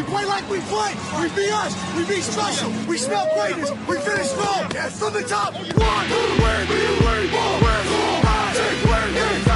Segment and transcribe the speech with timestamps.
[0.00, 0.94] We play like we play.
[1.20, 1.76] We be us.
[1.94, 2.72] We be special.
[2.88, 3.70] We smell greatness.
[3.86, 4.70] We finish strong.
[4.70, 5.52] From the top.
[5.52, 6.64] One, do you where
[7.60, 7.82] where
[8.24, 9.49] I take where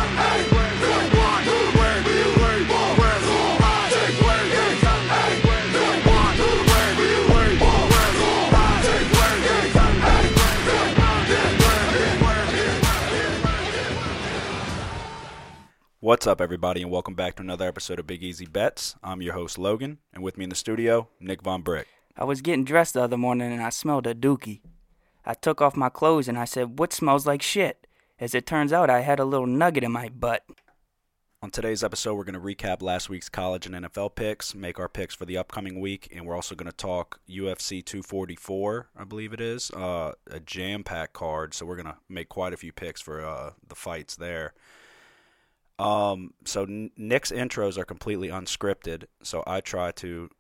[16.05, 18.95] What's up, everybody, and welcome back to another episode of Big Easy Bets.
[19.03, 21.89] I'm your host, Logan, and with me in the studio, Nick Von Brick.
[22.15, 24.61] I was getting dressed the other morning and I smelled a dookie.
[25.25, 27.87] I took off my clothes and I said, What smells like shit?
[28.21, 30.45] As it turns out, I had a little nugget in my butt.
[31.43, 34.91] On today's episode, we're going to recap last week's college and NFL picks, make our
[34.91, 39.33] picks for the upcoming week, and we're also going to talk UFC 244, I believe
[39.33, 41.55] it is, uh, a jam packed card.
[41.55, 44.53] So we're going to make quite a few picks for uh, the fights there.
[45.79, 50.31] Um, so Nick's intros are completely unscripted, so I try to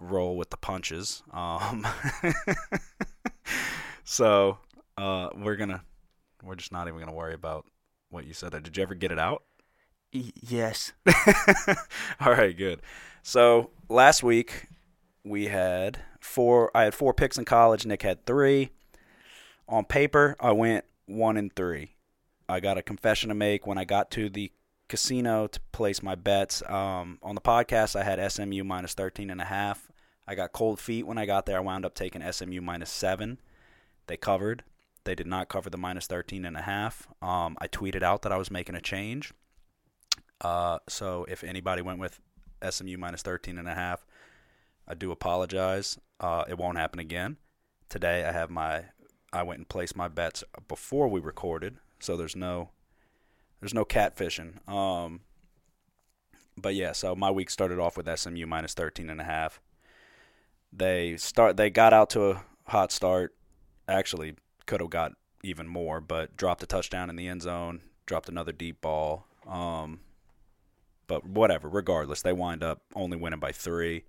[0.00, 1.22] roll with the punches.
[1.32, 1.86] Um,
[4.04, 4.58] so
[4.96, 5.82] uh, we're gonna,
[6.42, 7.66] we're just not even gonna worry about
[8.10, 8.52] what you said.
[8.52, 8.60] there.
[8.60, 9.44] Did you ever get it out?
[10.12, 10.92] Y- yes.
[12.20, 12.82] All right, good.
[13.22, 14.66] So last week
[15.24, 16.70] we had four.
[16.74, 17.86] I had four picks in college.
[17.86, 18.70] Nick had three.
[19.68, 21.94] On paper, I went one and three.
[22.48, 24.50] I got a confession to make when I got to the
[24.92, 26.62] casino to place my bets.
[26.68, 29.90] Um, on the podcast, I had SMU minus 13 and a half.
[30.28, 31.56] I got cold feet when I got there.
[31.56, 33.38] I wound up taking SMU minus seven.
[34.06, 34.64] They covered.
[35.04, 37.08] They did not cover the minus 13 and a half.
[37.22, 39.32] Um, I tweeted out that I was making a change.
[40.42, 42.20] Uh, so if anybody went with
[42.68, 44.04] SMU minus 13 and a half,
[44.86, 45.98] I do apologize.
[46.20, 47.38] Uh, it won't happen again.
[47.88, 48.84] Today I have my
[49.32, 52.72] I went and placed my bets before we recorded, so there's no
[53.62, 54.68] there's no catfishing.
[54.68, 55.20] Um,
[56.58, 59.60] but yeah, so my week started off with SMU minus 13 and a half.
[60.72, 63.34] They start they got out to a hot start.
[63.86, 64.34] Actually,
[64.66, 65.12] could have got
[65.44, 69.26] even more, but dropped a touchdown in the end zone, dropped another deep ball.
[69.46, 70.00] Um,
[71.06, 74.04] but whatever, regardless, they wind up only winning by three.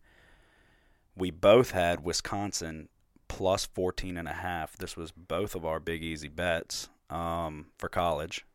[1.16, 2.90] We both had Wisconsin
[3.28, 4.78] plus 14 and a half.
[4.78, 8.46] This was both of our big easy bets um, for college.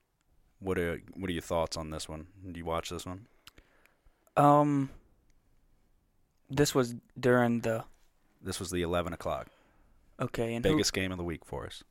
[0.60, 2.26] What are what are your thoughts on this one?
[2.50, 3.26] Do you watch this one?
[4.36, 4.90] Um,
[6.50, 7.84] this was during the.
[8.40, 9.48] This was the 11 o'clock
[10.20, 11.82] Okay, and who- biggest game of the week for us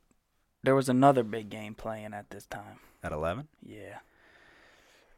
[0.64, 2.80] there was another big game playing at this time.
[3.02, 3.46] at 11.
[3.64, 3.98] Yeah.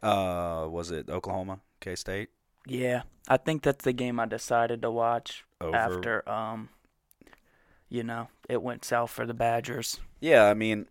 [0.03, 2.28] Uh, was it Oklahoma K State?
[2.67, 3.03] Yeah.
[3.27, 5.75] I think that's the game I decided to watch Over.
[5.77, 6.69] after, um,
[7.88, 9.99] you know, it went south for the Badgers.
[10.21, 10.87] Yeah, I mean,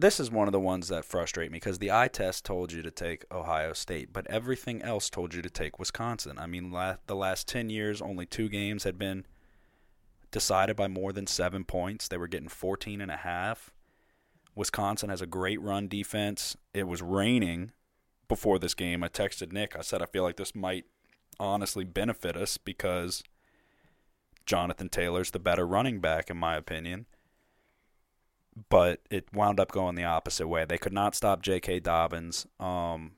[0.00, 2.80] this is one of the ones that frustrate me because the eye test told you
[2.80, 6.38] to take Ohio State, but everything else told you to take Wisconsin.
[6.38, 9.26] I mean, la- the last 10 years, only two games had been
[10.30, 12.08] decided by more than seven points.
[12.08, 13.74] They were getting 14 and a half.
[14.54, 16.56] Wisconsin has a great run defense.
[16.72, 17.72] It was raining
[18.26, 19.04] before this game.
[19.04, 19.76] I texted Nick.
[19.76, 20.86] I said, I feel like this might
[21.38, 23.22] honestly benefit us because
[24.46, 27.06] Jonathan Taylor's the better running back, in my opinion
[28.68, 30.64] but it wound up going the opposite way.
[30.64, 31.80] They could not stop J.K.
[31.80, 32.46] Dobbins.
[32.58, 33.12] Um,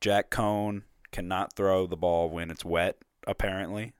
[0.00, 2.98] Jack Coan cannot throw the ball when it's wet.
[3.26, 3.92] Apparently,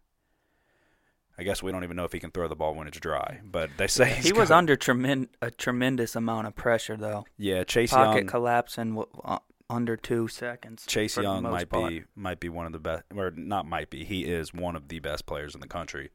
[1.38, 3.40] I guess we don't even know if he can throw the ball when it's dry.
[3.44, 7.24] But they say He was got- under tremen- a tremendous amount of pressure, though.
[7.36, 8.26] Yeah, Chase Pocket Young.
[8.26, 9.38] collapsing w- uh,
[9.70, 10.84] under two seconds.
[10.86, 11.88] Chase Young might part.
[11.88, 14.04] be might be one of the best, or not might be.
[14.04, 16.10] He is one of the best players in the country,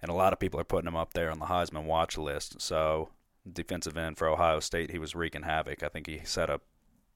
[0.00, 2.60] and a lot of people are putting him up there on the Heisman watch list.
[2.60, 3.08] So,
[3.50, 5.82] defensive end for Ohio State, he was wreaking havoc.
[5.82, 6.62] I think he set up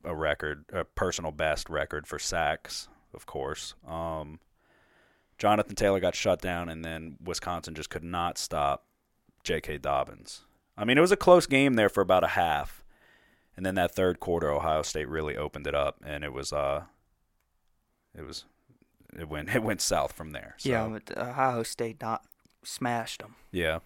[0.05, 3.75] a record, a personal best record for sacks, of course.
[3.87, 4.41] Um,
[5.38, 8.84] Jonathan Taylor got shut down, and then Wisconsin just could not stop
[9.44, 9.78] J.K.
[9.78, 10.43] Dobbins.
[10.77, 12.84] I mean, it was a close game there for about a half.
[13.56, 16.83] And then that third quarter, Ohio State really opened it up, and it was uh,
[18.17, 18.44] it was
[19.19, 20.55] it went it went south from there.
[20.58, 22.23] So, Yeah, but Ohio State not
[22.62, 23.35] smashed them.
[23.50, 23.81] yeah.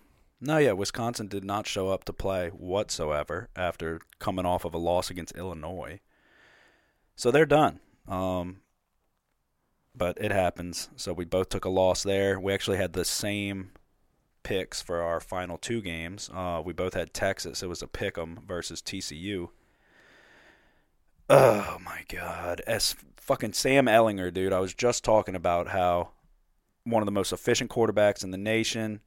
[0.44, 4.78] No, yeah, Wisconsin did not show up to play whatsoever after coming off of a
[4.78, 6.00] loss against Illinois.
[7.14, 7.78] So they're done.
[8.08, 8.62] Um,
[9.94, 10.88] but it happens.
[10.96, 12.40] So we both took a loss there.
[12.40, 13.70] We actually had the same
[14.42, 16.28] picks for our final two games.
[16.34, 17.62] Uh, we both had Texas.
[17.62, 19.50] It was a pick 'em versus TCU.
[21.30, 22.62] Oh my God!
[22.66, 24.52] As fucking Sam Ehlinger, dude.
[24.52, 26.10] I was just talking about how
[26.82, 29.02] one of the most efficient quarterbacks in the nation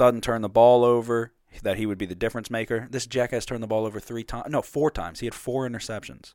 [0.00, 1.32] doesn't turn the ball over.
[1.62, 2.86] That he would be the difference maker.
[2.90, 4.46] This jackass turned the ball over three times.
[4.50, 5.18] No, four times.
[5.20, 6.34] He had four interceptions.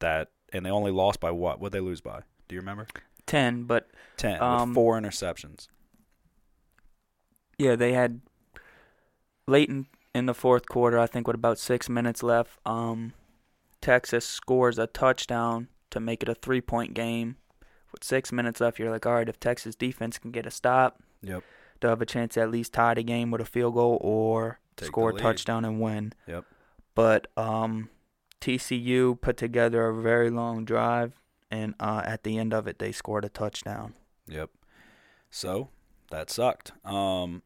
[0.00, 1.60] That and they only lost by what?
[1.60, 2.20] What they lose by?
[2.48, 2.86] Do you remember?
[3.26, 5.66] ten, but ten Um, with four interceptions.
[7.58, 8.20] yeah, they had
[9.48, 10.98] late in, in the fourth quarter.
[10.98, 13.14] I think with about six minutes left, um,
[13.80, 17.36] Texas scores a touchdown to make it a three point game.
[17.92, 21.00] With six minutes left, you're like, all right, if Texas defense can get a stop,
[21.22, 21.42] Yep.
[21.80, 24.60] They'll have a chance to at least tie the game with a field goal or
[24.76, 26.12] Take score a touchdown and win.
[26.26, 26.44] Yep.
[26.94, 27.90] But um,
[28.40, 31.20] TCU put together a very long drive,
[31.50, 33.94] and uh, at the end of it, they scored a touchdown.
[34.28, 34.50] Yep.
[35.30, 35.68] So
[36.10, 36.72] that sucked.
[36.84, 37.42] Um,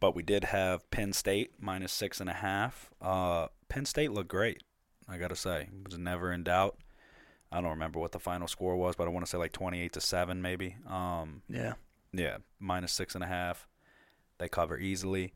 [0.00, 2.90] but we did have Penn State minus six and a half.
[3.00, 4.62] Uh, Penn State looked great.
[5.08, 6.78] I gotta say, was never in doubt.
[7.52, 9.92] I don't remember what the final score was, but I want to say like twenty-eight
[9.92, 10.76] to seven, maybe.
[10.88, 11.74] Um, Yeah.
[12.18, 13.68] Yeah, minus six and a half.
[14.38, 15.34] They cover easily.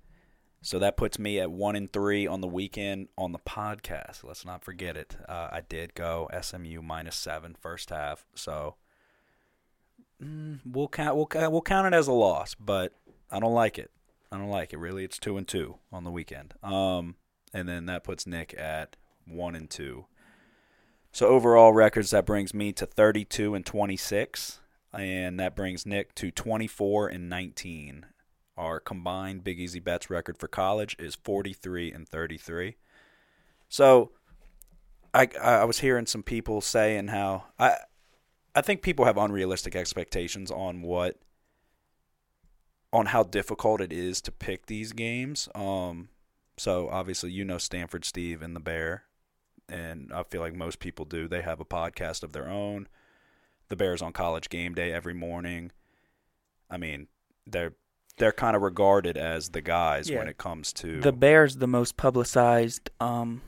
[0.60, 4.24] So that puts me at one and three on the weekend on the podcast.
[4.24, 5.16] Let's not forget it.
[5.28, 8.74] Uh, I did go SMU minus seven first half, so
[10.22, 12.56] mm, we'll count we'll we'll count it as a loss.
[12.56, 12.92] But
[13.30, 13.90] I don't like it.
[14.32, 14.78] I don't like it.
[14.78, 16.54] Really, it's two and two on the weekend.
[16.62, 17.14] Um,
[17.54, 18.96] and then that puts Nick at
[19.26, 20.06] one and two.
[21.12, 24.58] So overall records that brings me to thirty-two and twenty-six
[24.92, 28.06] and that brings Nick to 24 and 19.
[28.56, 32.76] Our combined Big Easy Bets record for college is 43 and 33.
[33.68, 34.12] So,
[35.14, 37.76] I I was hearing some people saying how I
[38.54, 41.18] I think people have unrealistic expectations on what
[42.92, 45.48] on how difficult it is to pick these games.
[45.54, 46.08] Um,
[46.56, 49.04] so obviously you know Stanford Steve and the Bear,
[49.68, 51.28] and I feel like most people do.
[51.28, 52.88] They have a podcast of their own
[53.68, 55.70] the Bears on college game day every morning.
[56.70, 57.08] I mean,
[57.46, 57.74] they're
[58.18, 60.18] they're kind of regarded as the guys Yeah.
[60.18, 63.42] when it comes to The Bears, the most publicized um,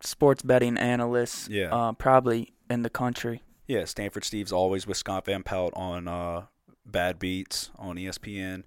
[0.00, 1.72] sports betting analysts, Yeah.
[1.72, 3.42] uh, probably in the country.
[3.68, 3.84] yeah.
[3.84, 6.46] Stanford Steve's always with Scott Van Pelt on uh,
[6.84, 8.64] Bad Beats on ESPN.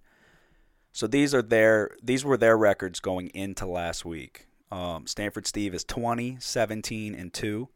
[0.93, 4.47] So these are their these were their records going into last week.
[4.71, 7.67] Um, Stanford Steve is 20, 17 and 2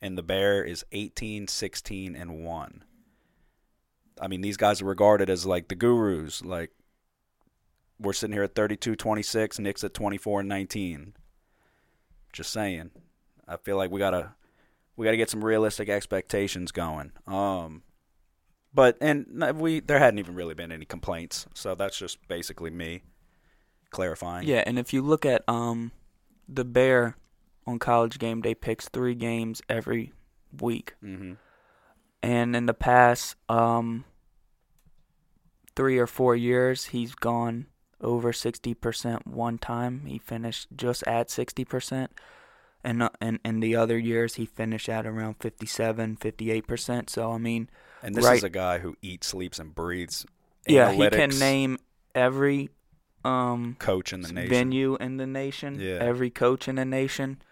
[0.00, 2.84] and the Bear is 18, 16 and 1.
[4.20, 6.44] I mean, these guys are regarded as like the gurus.
[6.44, 6.70] Like
[7.98, 11.14] we're sitting here at 32, 26, Nick's at 24 and 19.
[12.32, 12.90] Just saying.
[13.48, 14.32] I feel like we got to
[14.96, 17.12] we got to get some realistic expectations going.
[17.26, 17.82] Um
[18.72, 19.26] but and
[19.58, 21.46] we there hadn't even really been any complaints.
[21.54, 23.02] So that's just basically me
[23.90, 24.46] clarifying.
[24.46, 25.92] Yeah, and if you look at um,
[26.48, 27.16] the Bear
[27.66, 30.12] on College Game Day, picks three games every
[30.60, 31.36] week, Mhm.
[32.22, 34.04] and in the past um,
[35.76, 37.66] three or four years, he's gone
[38.00, 40.06] over sixty percent one time.
[40.06, 42.10] He finished just at sixty percent.
[42.82, 47.30] And, uh, and and the other years he finished at around 57 58 percent so
[47.30, 47.68] i mean
[48.02, 48.38] And this Right.
[48.38, 50.24] is a guy who eats, sleeps, and breathes.
[50.66, 51.76] yeah he can name
[52.14, 52.70] every
[53.22, 54.48] um coach in the nation.
[54.48, 55.98] venue in the nation Yeah.
[56.00, 57.42] every coach in the nation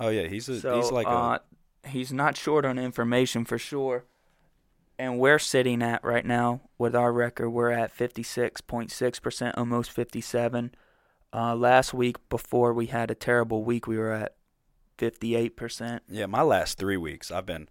[0.00, 1.38] Oh yeah, he's a, So he's like uh,
[1.86, 4.04] he's not short on information for sure.
[4.98, 10.74] And we're sitting at right now with our record, we're at 56.6%, almost 57.
[11.32, 14.34] Uh, last week, before we had a terrible week, we were at
[14.98, 16.00] 58%.
[16.08, 16.26] yeah.
[16.26, 17.68] My last three weeks, I've been.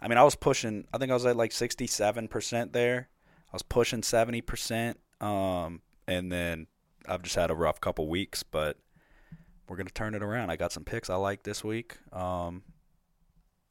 [0.00, 0.86] I mean, I was pushing.
[0.94, 3.08] I think I was at like sixty-seven percent there.
[3.52, 4.98] I was pushing seventy percent.
[5.20, 6.68] Um, and then
[7.06, 8.78] I've just had a rough couple weeks, but
[9.70, 10.50] we're gonna turn it around.
[10.50, 11.96] I got some picks I like this week.
[12.12, 12.62] Um,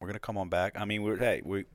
[0.00, 0.72] we're gonna come on back.
[0.80, 1.66] I mean, we're hey we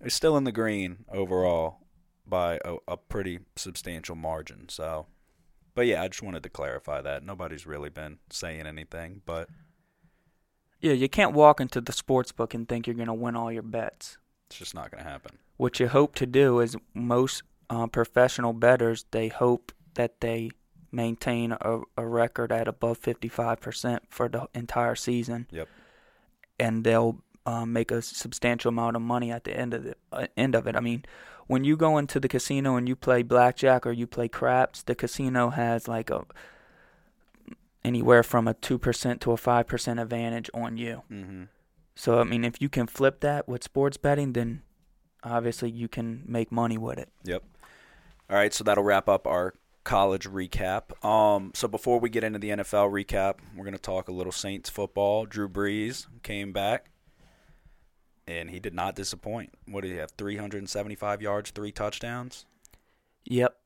[0.00, 1.80] we're still in the green overall
[2.24, 4.68] by a, a pretty substantial margin.
[4.68, 5.06] So,
[5.74, 9.48] but yeah, I just wanted to clarify that nobody's really been saying anything, but
[10.80, 13.50] Yeah, you can't walk into the sports book and think you're going to win all
[13.50, 14.18] your bets.
[14.48, 15.38] it's just not gonna happen.
[15.56, 20.50] What you hope to do is most uh, professional bettors, they hope that they
[20.90, 25.46] maintain a, a record at above 55% for the entire season.
[25.50, 25.68] Yep.
[26.58, 30.26] And they'll um, make a substantial amount of money at the end of the uh,
[30.36, 30.76] end of it.
[30.76, 31.04] I mean,
[31.46, 34.94] when you go into the casino and you play blackjack or you play craps, the
[34.94, 36.24] casino has like a
[37.84, 41.02] anywhere from a 2% to a 5% advantage on you.
[41.10, 41.44] Mm-hmm.
[41.94, 44.62] So I mean, if you can flip that with sports betting, then
[45.24, 47.08] obviously you can make money with it.
[47.24, 47.42] Yep.
[48.30, 49.54] All right, so that'll wrap up our
[49.88, 51.02] college recap.
[51.02, 54.32] Um, so before we get into the NFL recap, we're going to talk a little
[54.32, 55.24] Saints football.
[55.24, 56.90] Drew Brees came back,
[58.26, 59.54] and he did not disappoint.
[59.66, 60.10] What did he have?
[60.18, 62.44] 375 yards, three touchdowns.
[63.24, 63.56] Yep.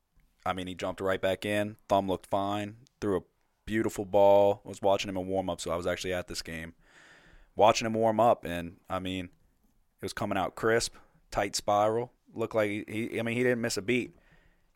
[0.45, 1.75] I mean, he jumped right back in.
[1.89, 2.77] Thumb looked fine.
[3.01, 3.23] Threw a
[3.65, 4.61] beautiful ball.
[4.65, 6.73] I was watching him in warm up, so I was actually at this game.
[7.57, 10.95] Watching him warm up, and I mean, it was coming out crisp.
[11.31, 12.13] tight spiral.
[12.33, 13.19] Looked like he, he.
[13.19, 14.15] I mean, he didn't miss a beat.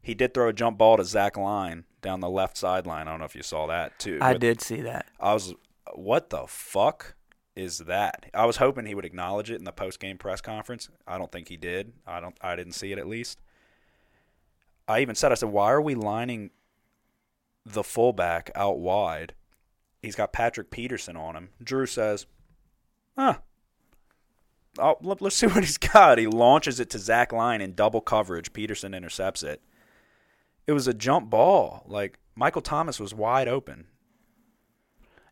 [0.08, 3.10] He did throw a jump ball to Zach Line down the left sideline.
[3.10, 4.20] I don't know if you saw that too.
[4.22, 5.06] I did see that.
[5.20, 5.54] I was,
[5.96, 7.16] what the fuck
[7.58, 8.28] is that?
[8.34, 10.88] I was hoping he would acknowledge it in the post game press conference.
[11.06, 11.92] I don't think he did.
[12.08, 12.38] I don't.
[12.40, 13.42] I didn't see it at least.
[14.88, 16.52] I even said, I said, why are we lining
[17.66, 19.34] the fullback out wide?
[20.02, 21.50] He's got Patrick Peterson on him.
[21.62, 22.28] Drew says,
[23.18, 23.40] huh.
[24.80, 26.18] Oh, let, us see what he's got.
[26.18, 28.54] He launches it to Zach Line in double coverage.
[28.54, 29.62] Peterson intercepts it.
[30.68, 31.84] It was a jump ball.
[31.88, 33.88] Like Michael Thomas was wide open.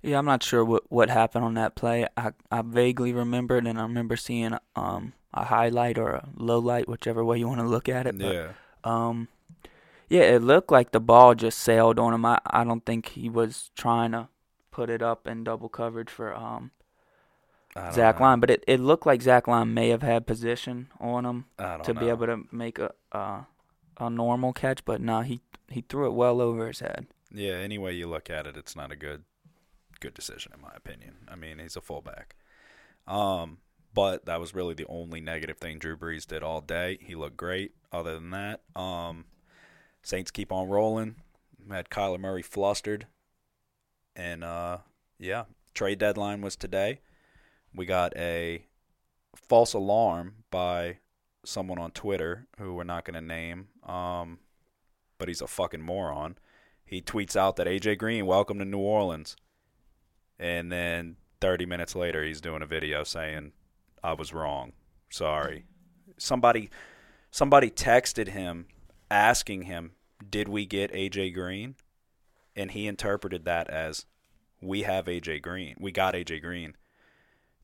[0.02, 2.08] Yeah, I'm not sure what what happened on that play.
[2.16, 6.88] I I vaguely remembered, and I remember seeing um a highlight or a low light,
[6.88, 8.18] whichever way you want to look at it.
[8.18, 8.52] But, Yeah.
[8.84, 9.28] Um,
[10.08, 12.26] yeah, it looked like the ball just sailed on him.
[12.26, 14.30] I I don't think he was trying to
[14.72, 16.72] put it up in double coverage for um
[17.92, 18.26] Zach know.
[18.26, 21.46] Line, but it, it looked like Zach Line may have had position on him
[21.84, 23.42] to be able to make a uh,
[23.98, 27.08] a normal catch, but no, he he threw it well over his head.
[27.34, 29.24] Yeah, any way you look at it, it's not a good
[30.00, 31.16] good decision in my opinion.
[31.28, 32.36] I mean, he's a fullback.
[33.08, 33.60] Um,
[33.94, 36.98] but that was really the only negative thing Drew Brees did all day.
[37.02, 37.72] He looked great.
[37.92, 39.26] Other than that, um,
[40.04, 41.16] Saints keep on rolling.
[41.72, 43.08] Had Kyler Murray flustered,
[44.16, 44.80] and uh,
[45.18, 47.00] yeah, trade deadline was today.
[47.74, 48.66] We got a
[49.36, 51.00] false alarm by
[51.46, 54.40] someone on Twitter who we're not going to name, um,
[55.18, 56.38] but he's a fucking moron
[56.86, 59.36] he tweets out that AJ Green, welcome to New Orleans.
[60.38, 63.54] And then 30 minutes later, he's doing a video saying,
[64.04, 64.74] I was wrong.
[65.10, 65.66] Sorry.
[66.18, 66.70] Somebody
[67.32, 68.68] somebody texted him
[69.10, 69.94] asking him,
[70.30, 71.76] Did we get AJ Green?
[72.56, 74.06] And he interpreted that as
[74.62, 75.76] we have AJ Green.
[75.80, 76.76] We got AJ Green.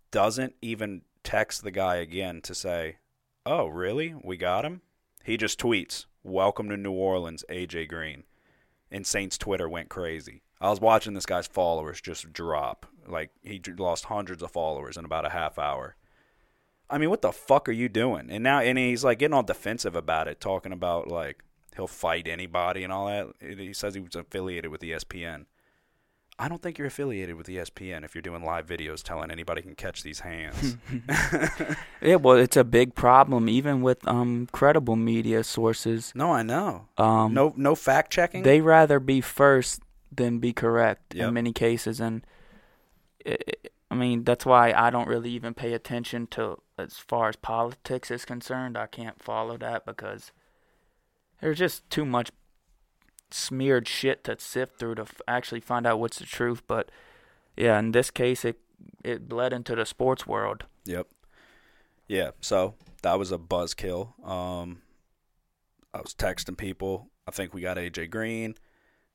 [0.10, 2.98] Doesn't even text the guy again to say,
[3.45, 4.13] Oh, really?
[4.24, 4.81] We got him?
[5.24, 8.24] He just tweets, Welcome to New Orleans, AJ Green
[8.91, 10.43] and Saints Twitter went crazy.
[10.60, 12.86] I was watching this guy's followers just drop.
[13.07, 15.95] Like he lost hundreds of followers in about a half hour.
[16.89, 18.29] I mean, what the fuck are you doing?
[18.29, 21.43] And now, and he's like getting all defensive about it, talking about like
[21.75, 23.27] he'll fight anybody and all that.
[23.39, 25.45] He says he was affiliated with ESPN.
[26.43, 29.75] I don't think you're affiliated with ESPN if you're doing live videos telling anybody can
[29.75, 30.75] catch these hands.
[32.01, 36.12] Yeah, well, it's a big problem even with um credible media sources.
[36.15, 36.88] no, I know.
[36.98, 38.41] Um, No, no fact checking.
[38.43, 39.81] they rather be first
[40.12, 41.27] than be correct Yep.
[41.27, 42.25] in many cases, and
[43.25, 43.38] i
[43.91, 48.10] I mean that's why I don't really even pay attention to as far as politics
[48.10, 48.77] is concerned.
[48.77, 50.31] I can't follow that because
[51.39, 52.31] there's just too much
[53.34, 56.64] smeared shit to sift through to f- actually find out what's the truth.
[56.68, 56.90] But
[57.56, 58.60] yeah, in this case, it
[59.04, 60.66] it bled into the sports world.
[60.86, 61.08] Yep.
[62.08, 64.28] Yeah, so that was a buzzkill.
[64.28, 64.82] Um,
[65.94, 67.10] I was texting people.
[67.28, 68.56] I think we got AJ Green,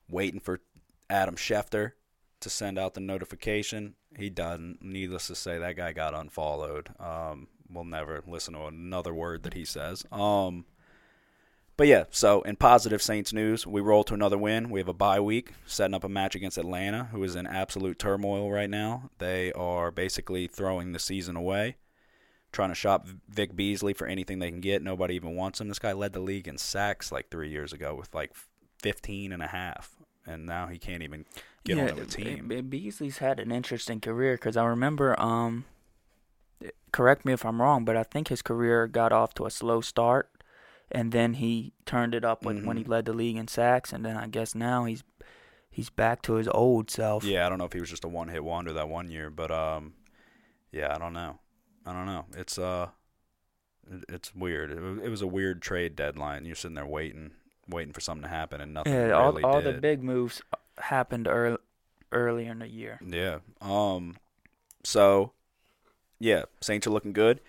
[0.09, 0.61] waiting for
[1.11, 1.93] Adam Schefter
[2.41, 3.95] to send out the notification.
[4.17, 4.79] He doesn't.
[4.83, 6.91] Needless to say, that guy got unfollowed.
[6.99, 10.05] Um, we'll never listen to another word that he says.
[10.13, 10.65] Um,
[11.76, 14.71] but yeah, so in positive Saints news, we roll to another win.
[14.71, 17.99] We have a bye week, setting up a match against Atlanta, who is in absolute
[17.99, 19.11] turmoil right now.
[19.18, 21.76] They are basically throwing the season away,
[22.50, 24.83] trying to shop Vic Beasley for anything they can get.
[24.83, 25.68] Nobody even wants him.
[25.68, 28.33] This guy led the league in sacks like three years ago with like
[28.80, 31.26] 15 and a half, and now he can't even
[31.64, 32.49] get on the team.
[32.71, 35.66] Beasley's had an interesting career because I remember, um,
[36.90, 39.83] correct me if I'm wrong, but I think his career got off to a slow
[39.83, 40.30] start,
[40.93, 42.88] and then he turned it up when, when he Mhm.
[42.88, 45.02] led the league in sacks, and then I guess now he's
[45.71, 47.23] he's back to his old self.
[47.25, 49.31] Yeah, I don't know if he was just a one hit wonder that one year,
[49.31, 49.95] but um,
[50.73, 51.38] yeah, I don't know.
[51.85, 52.25] I don't know.
[52.37, 52.88] It's uh,
[54.09, 54.71] it's weird.
[54.71, 56.45] It was, it was a weird trade deadline.
[56.45, 57.33] You're sitting there waiting,
[57.69, 59.76] waiting for something to happen, and nothing Yeah, all really all did.
[59.76, 60.40] the big moves
[60.78, 61.59] happened early
[62.12, 62.99] earlier in the year.
[63.07, 63.38] Yeah.
[63.61, 64.16] Um.
[64.85, 65.33] So,
[66.21, 67.40] yeah, Saints are looking good.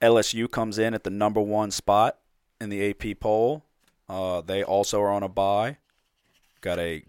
[0.00, 2.18] LSU comes in at the number one spot
[2.60, 3.64] in the AP poll.
[4.08, 5.76] Uh, they also are on a bye.
[6.60, 7.04] Got a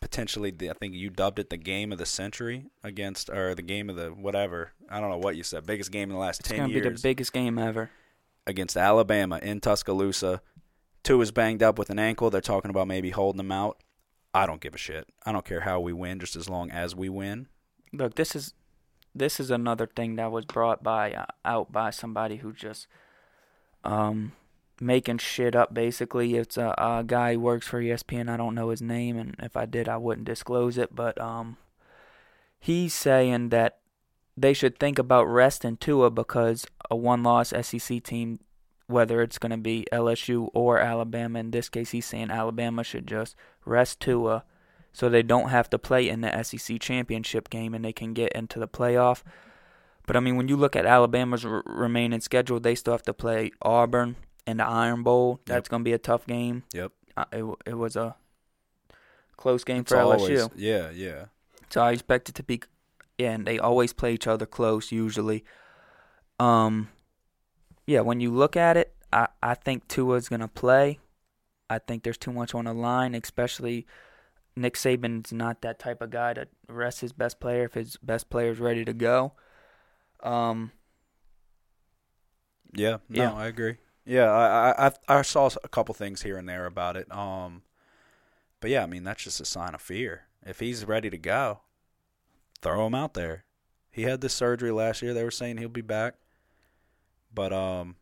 [0.00, 3.62] potentially, the- I think you dubbed it the game of the century against, or the
[3.62, 4.72] game of the whatever.
[4.90, 5.64] I don't know what you said.
[5.66, 7.90] Biggest game in the last It's ten gonna years be the biggest game ever.
[8.46, 10.42] against Alabama in Tuscaloosa.
[11.02, 12.30] Tua is banged up with an ankle.
[12.30, 13.78] They're talking about maybe holding him out.
[14.34, 15.06] I don't give a shit.
[15.24, 17.46] I don't care how we win, just as long as we win.
[17.92, 18.52] Look, this is
[19.14, 22.86] this is another thing that was brought by uh, out by somebody who just
[23.84, 24.32] um
[24.84, 28.70] making shit up basically it's a, a guy who works for espn i don't know
[28.70, 31.56] his name and if i did i wouldn't disclose it but um
[32.58, 33.78] he's saying that
[34.36, 38.38] they should think about resting tua because a one loss sec team
[38.86, 41.38] whether it's going to be LSU or Alabama.
[41.38, 44.44] In this case, he's saying Alabama should just rest Tua
[44.92, 48.32] so they don't have to play in the SEC championship game and they can get
[48.32, 49.22] into the playoff.
[50.06, 53.14] But I mean, when you look at Alabama's r- remaining schedule, they still have to
[53.14, 55.40] play Auburn in the Iron Bowl.
[55.46, 55.70] That's Yep.
[55.70, 56.64] going to be a tough game.
[56.72, 56.92] Yep.
[57.16, 58.16] Uh, it it was a
[59.36, 60.42] close game It's for LSU.
[60.42, 61.26] always- yeah, yeah.
[61.70, 62.60] So I expect it to be,
[63.18, 65.44] yeah, and they always play each other close usually.
[66.38, 66.88] Um,
[67.86, 70.98] yeah, when you look at it, I I think Tua's gonna play.
[71.70, 73.86] I think there's too much on the line, especially
[74.56, 78.28] Nick Saban's not that type of guy to rest his best player if his best
[78.30, 79.32] player's ready to go.
[80.22, 80.72] Um,
[82.72, 83.32] Yeah, no, Yeah.
[83.34, 83.76] I agree.
[84.04, 87.10] Yeah, I, I I saw a couple things here and there about it.
[87.10, 87.62] Um,
[88.60, 90.24] but yeah, I mean that's just a sign of fear.
[90.44, 91.60] If he's ready to go,
[92.60, 93.44] throw him out there.
[93.90, 95.14] He had this surgery last year.
[95.14, 96.14] They were saying he'll be back,
[97.34, 97.96] but um,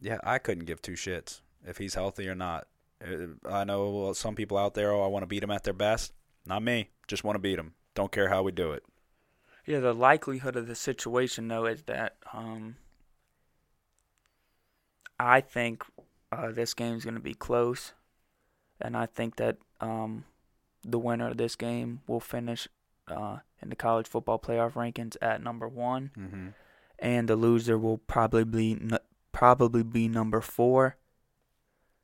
[0.00, 2.66] yeah, I couldn't give two shits if he's healthy or not.
[3.02, 4.92] Uh, I know some people out there.
[4.92, 6.12] Oh, I want to beat him at their best.
[6.44, 6.90] Not me.
[7.06, 7.74] Just want to beat him.
[7.94, 8.82] Don't care how we do it.
[9.64, 12.76] yeah, the likelihood of the situation though is that um,
[15.20, 15.84] I think
[16.32, 17.92] uh, this is gonna be close,
[18.80, 20.24] and I think that um,
[20.84, 22.68] the winner of this game will finish
[23.08, 26.48] uh, in the college football playoff rankings at number one, Mm-hmm.
[26.98, 28.98] and the loser will probably be n-
[29.32, 30.96] probably be number four.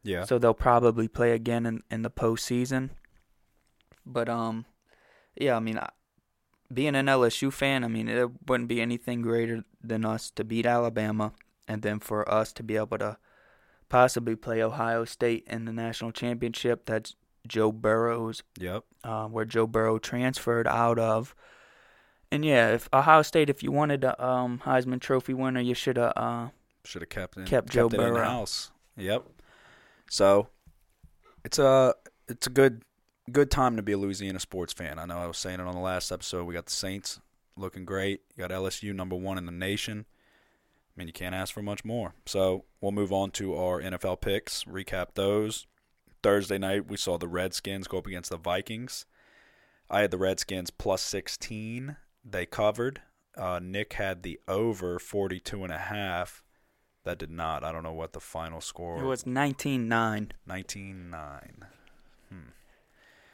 [0.02, 0.24] Yeah.
[0.24, 2.90] So they'll probably play again in, in the postseason.
[4.04, 4.66] But um,
[5.36, 5.90] yeah, I mean, I-
[6.72, 10.66] being an LSU fan, I mean, it wouldn't be anything greater than us to beat
[10.66, 11.32] Alabama,
[11.68, 13.18] and then for us to be able to
[13.88, 16.86] possibly play Ohio State in the national championship.
[16.86, 17.14] That's
[17.46, 18.84] Joe Burrow's yep.
[19.02, 21.34] uh, where Joe Burrow transferred out of.
[22.30, 25.96] And yeah, if Ohio State, if you wanted a um, Heisman Trophy winner, you should
[25.96, 26.12] have.
[26.16, 26.48] Uh,
[26.84, 28.24] Should have kept Kept Joe it in Burrow.
[28.24, 28.70] house.
[28.96, 29.24] Yep.
[30.10, 30.48] So
[31.44, 31.94] it's a
[32.28, 32.82] it's a good
[33.30, 34.98] good time to be a Louisiana sports fan.
[34.98, 36.44] I know I was saying it on the last episode.
[36.44, 37.20] We got the Saints
[37.56, 38.22] looking great.
[38.36, 40.06] You got LSU number one in the nation.
[40.96, 42.14] I mean, you can't ask for much more.
[42.26, 44.64] So we'll move on to our NFL picks.
[44.64, 45.66] Recap those.
[46.22, 49.04] Thursday night we saw the Redskins go up against the Vikings.
[49.90, 51.96] I had the Redskins plus 16.
[52.24, 53.02] They covered.
[53.36, 56.42] Uh, Nick had the over 42 and a half.
[57.04, 57.62] That did not.
[57.64, 59.02] I don't know what the final score.
[59.02, 60.30] it was 19-9.
[60.48, 61.50] 19-9.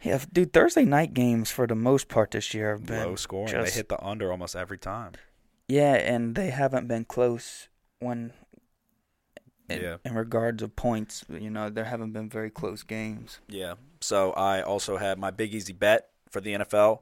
[0.02, 3.48] Yeah, dude, Thursday night games for the most part this year have been Low scoring.
[3.52, 5.12] just- They hit the under almost every time.
[5.70, 7.68] Yeah, and they haven't been close
[8.00, 8.32] when
[9.68, 9.96] in, Yeah.
[10.04, 11.24] in regards of points.
[11.28, 13.38] You know, there haven't been very close games.
[13.48, 13.74] Yeah.
[14.00, 17.00] So I also had my big easy bet for the NFL.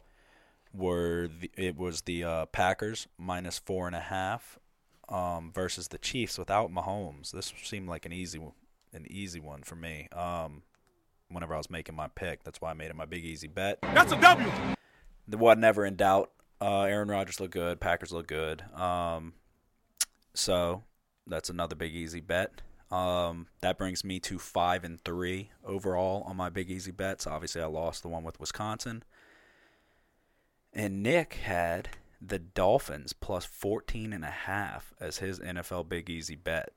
[0.75, 4.59] Were the, it was the uh, Packers minus four and a half
[5.09, 7.31] um, versus the Chiefs without Mahomes.
[7.31, 8.53] This seemed like an easy one-
[8.93, 10.09] an easy one for me.
[10.13, 10.63] Um,
[11.31, 13.79] whenever I was making my pick, that's why I made it my big easy bet.
[13.83, 14.51] That's a W.
[15.27, 16.31] The one never in doubt.
[16.61, 17.81] Uh, Aaron Rodgers looked good.
[17.81, 18.63] Packers look good.
[18.75, 19.35] Um,
[20.35, 20.83] so
[21.27, 22.63] that's another big easy bet.
[22.91, 27.27] Um, that brings me to five and three overall on my big easy bets.
[27.27, 29.05] Obviously, I lost the one with Wisconsin.
[30.73, 31.91] And Nick had
[32.21, 36.71] the Dolphins plus 14 and a half as his NFL big easy bet.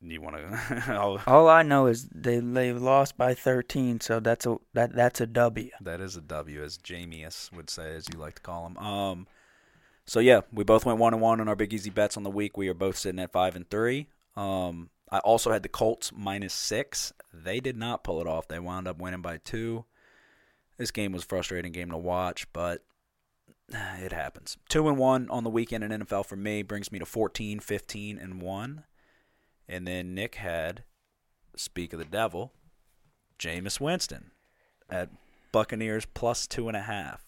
[0.00, 1.22] You want to?
[1.26, 5.26] All I know is they they lost by 13, so that's a that that's a
[5.26, 5.70] W.
[5.80, 8.76] That is a W, as Jameis would say, as you like to call him.
[8.78, 9.26] Um,
[10.06, 12.30] so yeah, we both went one and one on our big easy bets on the
[12.30, 12.56] week.
[12.56, 14.06] We are both sitting at five and three.
[14.36, 17.12] Um, I also had the Colts minus six.
[17.32, 18.46] They did not pull it off.
[18.46, 19.84] They wound up winning by two.
[20.76, 22.84] This game was a frustrating game to watch, but
[23.68, 24.56] it happens.
[24.68, 28.18] Two and one on the weekend in NFL for me brings me to 14, 15,
[28.18, 28.84] and one.
[29.68, 30.84] And then Nick had,
[31.56, 32.52] speak of the devil,
[33.38, 34.30] Jameis Winston
[34.90, 35.10] at
[35.52, 37.24] Buccaneers plus two and a half.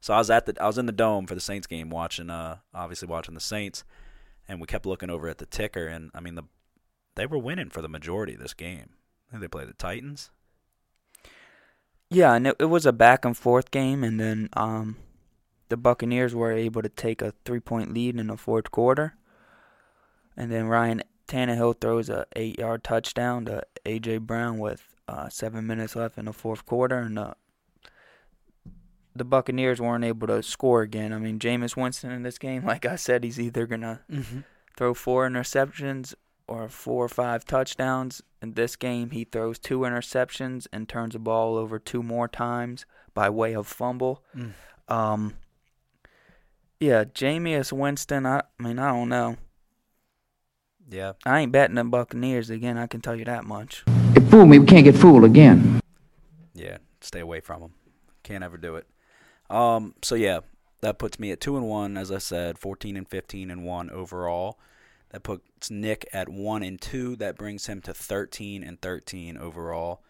[0.00, 2.28] So I was at the I was in the dome for the Saints game watching
[2.28, 3.84] uh obviously watching the Saints
[4.48, 6.44] and we kept looking over at the ticker and I mean the
[7.14, 8.90] they were winning for the majority of this game.
[9.28, 10.30] I think they played the Titans.
[12.10, 14.96] Yeah, and it, it was a back and forth game, and then um,
[15.70, 19.14] the Buccaneers were able to take a three point lead in the fourth quarter,
[20.36, 21.02] and then Ryan
[21.32, 26.26] Tannehill throws a eight yard touchdown to AJ Brown with uh, seven minutes left in
[26.26, 27.32] the fourth quarter, and uh,
[29.16, 31.10] the Buccaneers weren't able to score again.
[31.10, 34.00] I mean, Jameis Winston in this game, like I said, he's either gonna
[34.76, 36.14] throw four interceptions
[36.46, 38.20] or four or five touchdowns.
[38.42, 42.84] In this game, he throws two interceptions and turns the ball over two more times
[43.14, 44.22] by way of fumble.
[44.36, 44.52] Mm.
[44.88, 45.34] Um,
[46.78, 48.26] yeah, Jameis Winston.
[48.26, 49.36] I, I mean, I don't know.
[50.92, 51.12] Yeah.
[51.24, 52.76] I ain't betting the Buccaneers again.
[52.76, 53.82] I can tell you that much.
[54.14, 54.58] It fooled me.
[54.58, 55.80] We can't get fooled again.
[56.54, 57.72] Yeah, stay away from them.
[58.22, 58.86] Can't ever do it.
[59.48, 60.40] Um, so yeah,
[60.82, 63.88] that puts me at two and one, as I said, fourteen and fifteen and one
[63.90, 64.58] overall.
[65.10, 67.16] That puts Nick at one and two.
[67.16, 70.02] That brings him to thirteen and thirteen overall.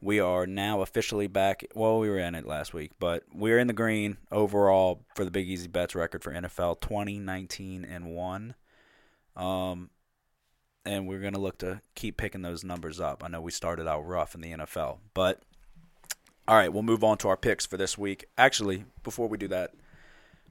[0.00, 1.64] We are now officially back.
[1.74, 5.30] Well, we were in it last week, but we're in the green overall for the
[5.30, 8.54] Big Easy Bets record for NFL 2019 and one.
[9.34, 9.88] Um,
[10.84, 13.22] and we're gonna look to keep picking those numbers up.
[13.24, 15.42] I know we started out rough in the NFL, but
[16.46, 18.26] all right, we'll move on to our picks for this week.
[18.36, 19.72] Actually, before we do that,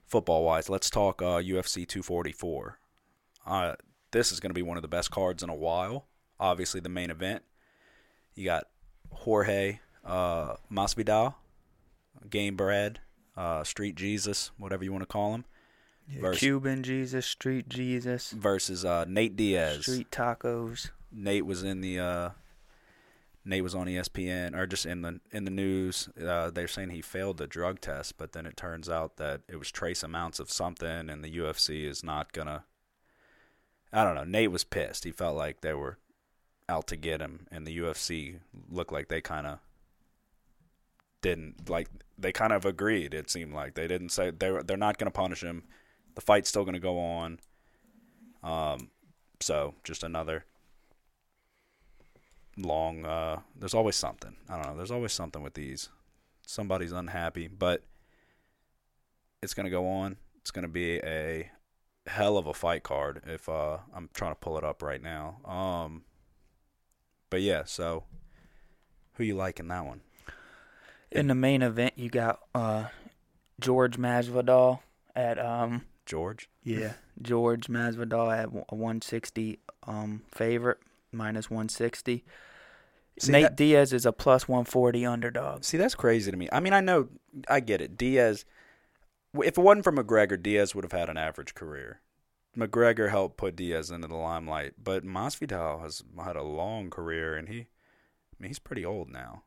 [0.07, 2.79] football wise, let's talk uh, UFC 244.
[3.45, 3.73] Uh,
[4.11, 6.05] this is going to be one of the best cards in a while.
[6.39, 7.43] Obviously, the main event.
[8.33, 8.65] You got
[9.11, 11.35] Jorge uh, Masvidal,
[12.27, 12.97] Gamebred,
[13.37, 15.45] uh, Street Jesus, whatever you want to call him,
[16.07, 19.81] versus, Cuban Jesus, Street Jesus, versus uh, Nate Diaz.
[19.81, 20.89] Street Tacos.
[21.11, 22.29] Nate was in the uh,
[23.45, 26.09] Nate was on ESPN or just in the in the news.
[26.21, 29.57] Uh, they're saying he failed the drug test, but then it turns out that it
[29.57, 32.63] was trace amounts of something, and the UFC is not gonna.
[33.91, 34.23] I don't know.
[34.23, 35.03] Nate was pissed.
[35.03, 35.97] He felt like they were
[36.69, 38.39] out to get him, and the UFC
[38.71, 39.59] looked like they kind of
[41.21, 41.89] didn't like.
[42.17, 43.13] They kind of agreed.
[43.13, 44.63] It seemed like they didn't say they were.
[44.63, 45.63] They're not gonna punish him.
[46.15, 47.39] The fight's still gonna go on.
[48.43, 48.89] Um,
[49.39, 50.45] so just another
[52.57, 54.35] long uh there's always something.
[54.49, 54.77] I don't know.
[54.77, 55.89] There's always something with these.
[56.45, 57.83] Somebody's unhappy, but
[59.41, 60.17] it's going to go on.
[60.41, 61.49] It's going to be a
[62.05, 65.37] hell of a fight card if uh I'm trying to pull it up right now.
[65.45, 66.03] Um
[67.29, 68.03] but yeah, so
[69.13, 70.01] who you like in that one?
[71.11, 72.85] In the main event, you got uh,
[73.59, 74.79] George Masvidal
[75.15, 76.49] at um George?
[76.63, 80.79] yeah George Masvidal at a 160 um favorite
[81.11, 82.23] minus 160.
[83.19, 85.63] See, Nate that- Diaz is a plus 140 underdog.
[85.63, 86.49] See, that's crazy to me.
[86.51, 87.09] I mean, I know,
[87.47, 87.95] I get it.
[87.97, 88.43] Diaz,
[89.35, 92.01] if it wasn't for McGregor, Diaz would have had an average career.
[92.57, 97.47] McGregor helped put Diaz into the limelight, but Masvidal has had a long career, and
[97.49, 97.67] he, I
[98.39, 99.43] mean, he's pretty old now.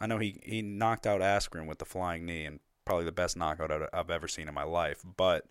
[0.00, 3.36] I know he he knocked out Askren with the flying knee, and probably the best
[3.36, 5.02] knockout I've- I've ever seen in my life.
[5.16, 5.46] But,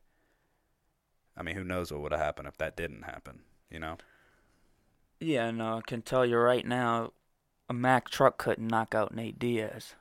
[1.37, 3.41] I mean, who knows what would have happened if that didn't happen?
[3.69, 3.97] You know?
[5.19, 7.13] Yeah, and uh, I can tell you right now,
[7.69, 9.95] a Mack truck couldn't knock out Nate Diaz.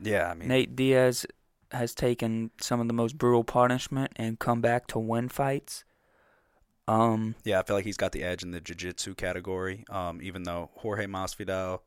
[0.00, 1.26] Yeah, I mean, Nate Diaz
[1.72, 5.84] has taken some of the most brutal punishment and come back to win fights.
[6.88, 9.84] Um, Yeah, I feel like he's got the edge in the jiu-jitsu category.
[9.88, 11.80] Um, even though Jorge Masvidal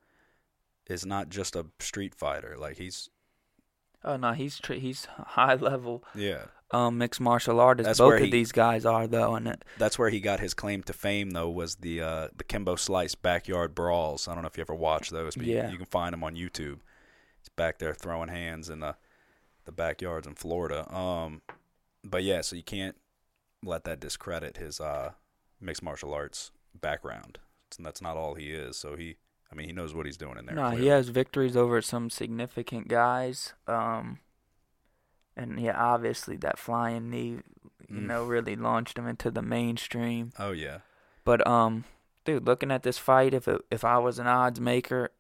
[0.88, 3.10] is not just a street fighter, like he's
[4.04, 6.46] oh no, he's tr- he's high level yeah.
[6.72, 7.86] um mixed martial artist.
[7.88, 10.54] That's Both of he- these guys are though, and it, That's where he got his
[10.54, 14.28] claim to fame, though, was the uh, the Kimbo Slice backyard brawls.
[14.28, 15.70] I don't know if you ever watched those, but you- Yeah.
[15.72, 16.80] you, can find them on YouTube.
[17.40, 18.96] He's back there throwing hands in the
[19.66, 20.94] the backyards in Florida.
[20.94, 21.42] Um,
[22.04, 22.98] but yeah, so you can't
[23.64, 25.14] let that discredit his uh,
[25.62, 27.40] mixed martial arts background.
[27.78, 28.76] And that's not all he is.
[28.78, 29.16] So he,
[29.54, 30.56] I mean, he knows what he's doing in there.
[30.56, 33.54] no, he has victories over some significant guys.
[33.68, 34.18] Um,
[35.38, 37.40] and yeah, obviously that flying knee,
[37.88, 38.08] you Mm.
[38.08, 40.32] know, really launched him into the mainstream.
[40.40, 40.80] Oh yeah.
[41.24, 41.84] But um,
[42.26, 45.12] dude, looking at this fight, if it, if I was an odds maker,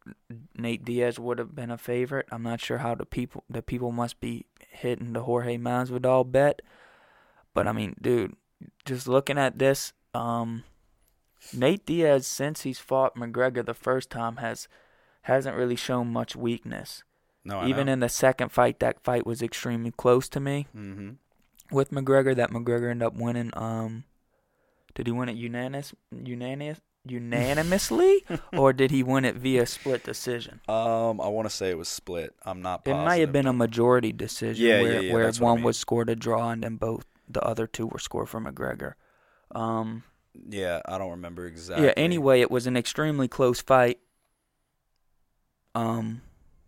[0.55, 2.25] Nate Diaz would have been a favorite.
[2.31, 6.61] I'm not sure how the people the people must be hitting the Jorge Masvidal bet,
[7.53, 8.35] but I mean, dude,
[8.85, 10.63] just looking at this, um,
[11.51, 14.67] Nate Diaz since he's fought McGregor the first time has
[15.23, 17.03] hasn't really shown much weakness.
[17.45, 21.11] No, I Even in the second fight, that fight was extremely close to me hmm
[21.71, 22.35] with McGregor.
[22.35, 23.51] That McGregor ended up winning.
[23.53, 24.03] Um,
[24.95, 30.61] did he win it unanimous, unanimous, unanimously, or did he win it via split decision?
[30.67, 32.33] Um, I want to say it was split.
[32.43, 32.81] I'm not.
[32.85, 35.51] It might have been a majority decision Yeah, yeah, where, yeah, where that's what I
[35.51, 35.65] one mean.
[35.65, 38.93] was scored a draw and then both the other two were scored for McGregor.
[39.51, 40.03] Um,
[40.49, 41.87] Yeah, I don't remember exactly.
[41.87, 41.93] Yeah.
[41.97, 43.99] Anyway, it was an extremely close fight.
[45.75, 46.21] Um,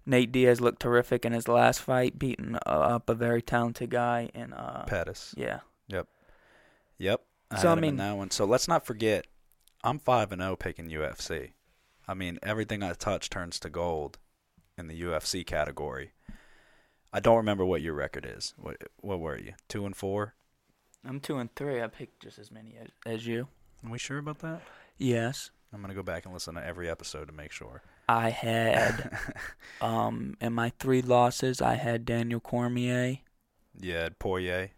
[0.06, 4.30] Nate Diaz looked terrific in his last fight, beating uh, up a very talented guy.
[4.34, 5.34] in uh, Pettis.
[5.38, 5.60] yeah,
[6.97, 7.21] Yep.
[7.51, 8.32] I So, I mean- that one.
[8.32, 9.28] So let's not forget,
[9.84, 11.51] I'm five and zero picking UFC.
[12.08, 14.17] I mean, everything I touch turns to gold
[14.78, 16.12] in the UFC category.
[17.12, 18.54] I don't remember what your record is.
[18.58, 19.54] What what were you?
[19.69, 20.36] Two and four?
[21.08, 21.82] I'm two and three.
[21.82, 23.47] I picked just as many as, as you.
[23.83, 24.61] Are we sure about that?
[24.97, 27.81] Yes, I'm gonna go back and listen to every episode to make sure.
[28.07, 29.17] I had
[29.81, 31.61] um in my three losses.
[31.61, 33.17] I had Daniel Cormier,
[33.79, 34.71] yeah, Poirier.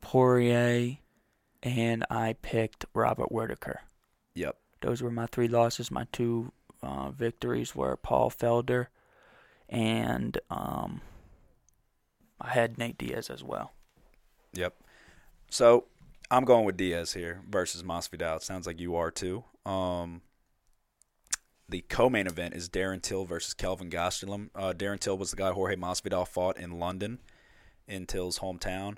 [0.00, 0.98] Poirier,
[1.62, 3.80] and I picked Robert Whitaker.
[4.34, 4.56] Yep.
[4.80, 5.90] Those were my three losses.
[5.90, 8.86] My two uh, victories were Paul Felder
[9.70, 11.00] and um,
[12.40, 13.72] I had Nate Diaz as well.
[14.52, 14.74] Yep.
[15.48, 15.84] So
[16.30, 18.36] I'm going with Diaz here versus Masvidal.
[18.36, 19.44] It sounds like you are too.
[19.66, 20.22] Um,
[21.68, 24.50] the co-main event is Darren Till versus Kelvin Gastelum.
[24.54, 27.18] Uh, Darren Till was the guy Jorge Masvidal fought in London,
[27.86, 28.96] in Till's hometown,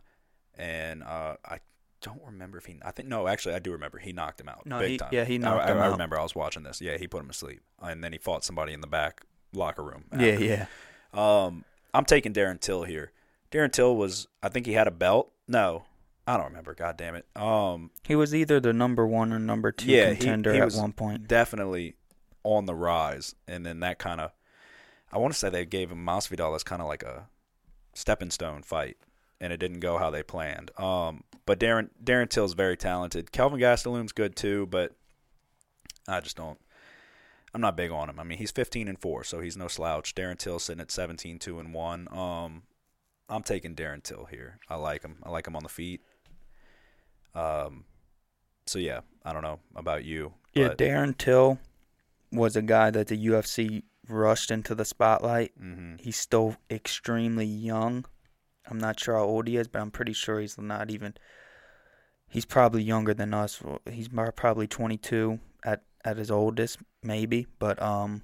[0.56, 1.60] and uh, I
[2.00, 2.78] don't remember if he.
[2.84, 4.66] I think no, actually, I do remember he knocked him out.
[4.66, 5.10] No, big he- time.
[5.12, 5.86] yeah, he knocked I, him I out.
[5.86, 6.80] I remember I was watching this.
[6.80, 9.82] Yeah, he put him to sleep, and then he fought somebody in the back locker
[9.82, 10.04] room.
[10.18, 10.66] Yeah, yeah.
[11.14, 11.64] Um,
[11.94, 13.12] I'm taking Darren Till here.
[13.50, 15.30] Darren Till was, I think he had a belt.
[15.46, 15.84] No,
[16.26, 16.74] I don't remember.
[16.74, 17.26] God damn it.
[17.36, 20.64] Um, He was either the number one or number two yeah, he- contender he at
[20.64, 21.26] was one point.
[21.26, 21.94] definitely
[22.44, 24.32] on the rise, and then that kind of,
[25.12, 27.28] I want to say they gave him Masvidal as kind of like a
[27.94, 28.96] stepping stone fight,
[29.40, 30.70] and it didn't go how they planned.
[30.78, 33.32] Um, but Darren Darren Till's very talented.
[33.32, 34.94] Kelvin Gastelum's good too, but
[36.08, 36.58] I just don't.
[37.54, 38.18] I'm not big on him.
[38.18, 40.14] I mean, he's 15 and four, so he's no slouch.
[40.14, 42.08] Darren Till sitting at 17 two and one.
[42.10, 42.62] Um,
[43.28, 44.58] I'm taking Darren Till here.
[44.68, 45.16] I like him.
[45.22, 46.00] I like him on the feet.
[47.34, 47.84] Um,
[48.66, 50.34] so yeah, I don't know about you.
[50.54, 51.58] Yeah, Darren Till
[52.30, 55.52] was a guy that the UFC rushed into the spotlight.
[55.60, 56.00] mhm.
[56.00, 58.04] He's still extremely young.
[58.68, 61.14] I'm not sure how old he is, but I'm pretty sure he's not even.
[62.28, 63.62] He's probably younger than us.
[63.90, 67.46] He's probably 22 at at his oldest, maybe.
[67.58, 68.22] But um,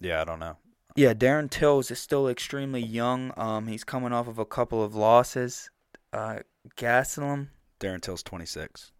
[0.00, 0.56] Yeah, I don't know.
[0.96, 3.32] yeah, Darren Tills is still extremely young.
[3.36, 5.70] Um, he's coming off of a couple of losses.
[6.12, 6.40] Uh,
[6.76, 7.48] Gastelum,
[7.80, 8.92] Darren Till's 26.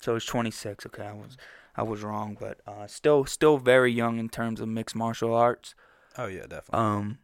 [0.00, 0.86] so he's 26.
[0.86, 1.36] Okay, I was
[1.76, 5.74] I was wrong, but uh, still still very young in terms of mixed martial arts.
[6.18, 6.78] Oh yeah, definitely.
[6.78, 7.18] Um.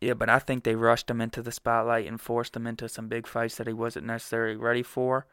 [0.00, 3.08] Yeah, but I think they rushed him into the spotlight and forced him into some
[3.08, 5.26] big fights that he wasn't necessarily ready for.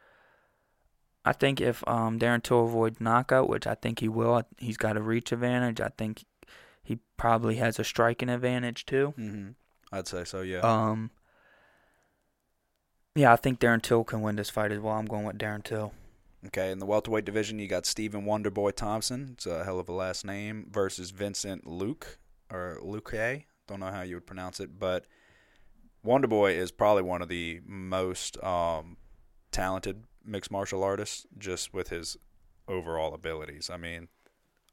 [1.26, 4.98] I think if um, Darren Till avoids knockout, which I think he will, he's got
[4.98, 5.82] a reach advantage.
[5.82, 6.24] I think
[6.84, 9.14] he probably has a striking advantage too.
[9.18, 9.50] hmm
[9.92, 10.42] I'd say so.
[10.42, 10.60] Yeah.
[10.60, 11.12] Um.
[13.16, 14.94] Yeah, I think Darren Till can win this fight as well.
[14.94, 15.94] I'm going with Darren Till.
[16.48, 19.32] Okay, in the welterweight division, you got Stephen Wonderboy Thompson.
[19.34, 20.68] It's a hell of a last name.
[20.72, 22.20] Versus Vincent Luke
[22.50, 23.44] or Luque.
[23.68, 25.06] Don't know how you would pronounce it, but
[26.06, 28.96] Wonderboy is probably one of the most um,
[29.52, 32.16] talented mixed martial artists, just with his
[32.68, 33.70] overall abilities.
[33.70, 34.08] I mean,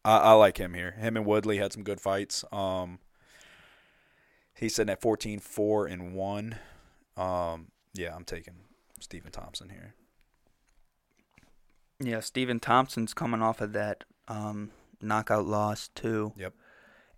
[0.04, 0.92] I, I like him here.
[0.92, 2.44] Him and Woodley had some good fights.
[2.52, 3.00] Um,
[4.54, 6.56] he's sitting at 14 4 and 1.
[7.16, 7.66] Um,
[7.98, 8.54] yeah, I'm taking
[9.00, 9.94] Stephen Thompson here.
[12.00, 14.70] Yeah, Stephen Thompson's coming off of that um,
[15.02, 16.54] knockout loss to Yep.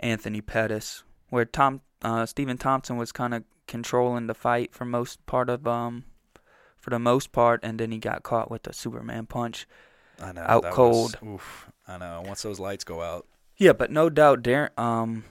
[0.01, 5.25] Anthony Pettis, where Tom uh, Stephen Thompson was kind of controlling the fight for most
[5.27, 6.05] part of um
[6.79, 9.69] for the most part, and then he got caught with the Superman punch.
[10.19, 10.45] I know.
[10.49, 11.19] Out cold.
[11.21, 11.71] Was, oof.
[11.87, 12.23] I know.
[12.27, 13.27] Once those lights go out.
[13.59, 15.25] Yeah, but no doubt, Darren, um,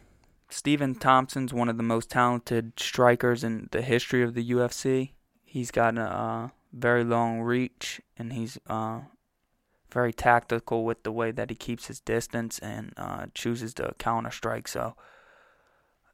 [0.50, 5.14] Stephen Thompson's one of the most talented strikers in the history of the UFC.
[5.50, 9.00] He's got a uh, very long reach, and he's uh,
[9.92, 14.30] very tactical with the way that he keeps his distance and uh, chooses to counter
[14.30, 14.68] strike.
[14.68, 14.96] So,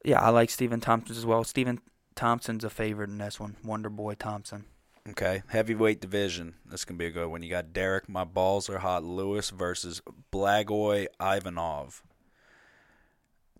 [0.02, 1.44] yeah, I like Stephen Thompson as well.
[1.44, 1.80] Stephen
[2.14, 3.56] Thompson's a favorite in this one.
[3.62, 4.64] Wonder Boy Thompson.
[5.10, 5.42] Okay.
[5.48, 6.54] Heavyweight division.
[6.64, 7.42] This can be a good one.
[7.42, 10.00] You got Derek, my balls are hot, Lewis versus
[10.32, 12.02] Blagoy Ivanov.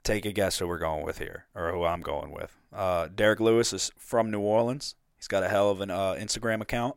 [0.03, 2.57] Take a guess who we're going with here, or who I'm going with.
[2.73, 4.95] Uh, Derek Lewis is from New Orleans.
[5.17, 6.97] He's got a hell of an uh, Instagram account.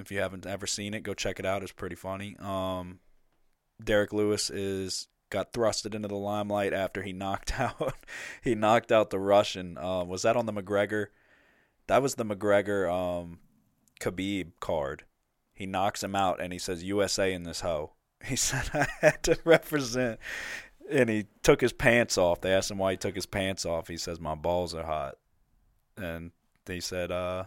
[0.00, 1.62] If you haven't ever seen it, go check it out.
[1.62, 2.36] It's pretty funny.
[2.38, 3.00] Um,
[3.82, 7.94] Derek Lewis is got thrusted into the limelight after he knocked out
[8.42, 9.76] he knocked out the Russian.
[9.76, 11.06] Uh, was that on the McGregor?
[11.86, 13.38] That was the McGregor um,
[14.00, 15.04] Khabib card.
[15.54, 17.92] He knocks him out and he says USA in this hoe.
[18.24, 20.18] He said I had to represent
[20.90, 22.40] and he took his pants off.
[22.40, 23.86] They asked him why he took his pants off.
[23.86, 25.16] He says my balls are hot.
[25.96, 26.32] And
[26.64, 27.44] they said uh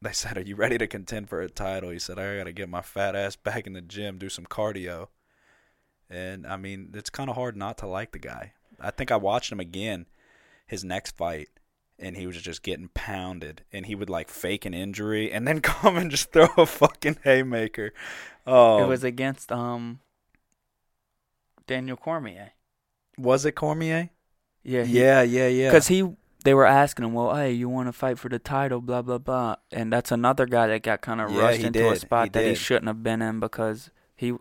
[0.02, 2.52] they said, "Are you ready to contend for a title?" He said, "I got to
[2.52, 5.08] get my fat ass back in the gym, do some cardio."
[6.08, 8.52] And I mean, it's kind of hard not to like the guy.
[8.80, 10.06] I think I watched him again
[10.66, 11.48] his next fight
[11.98, 15.60] and he was just getting pounded and he would like fake an injury and then
[15.62, 17.92] come and just throw a fucking haymaker.
[18.46, 20.00] Oh, it was against um
[21.66, 22.52] Daniel Cormier.
[23.18, 24.10] was it Cormier?
[24.62, 25.68] Yeah, he- Yeah, yeah, yeah.
[25.68, 26.00] Because he,
[26.44, 29.18] they were asking him, well, hey, you want to fight for the title, blah blah
[29.18, 32.24] blah, and that's another guy that got kind of Yeah, rushed he into a spot
[32.26, 34.34] He that he shouldn't have been in because he,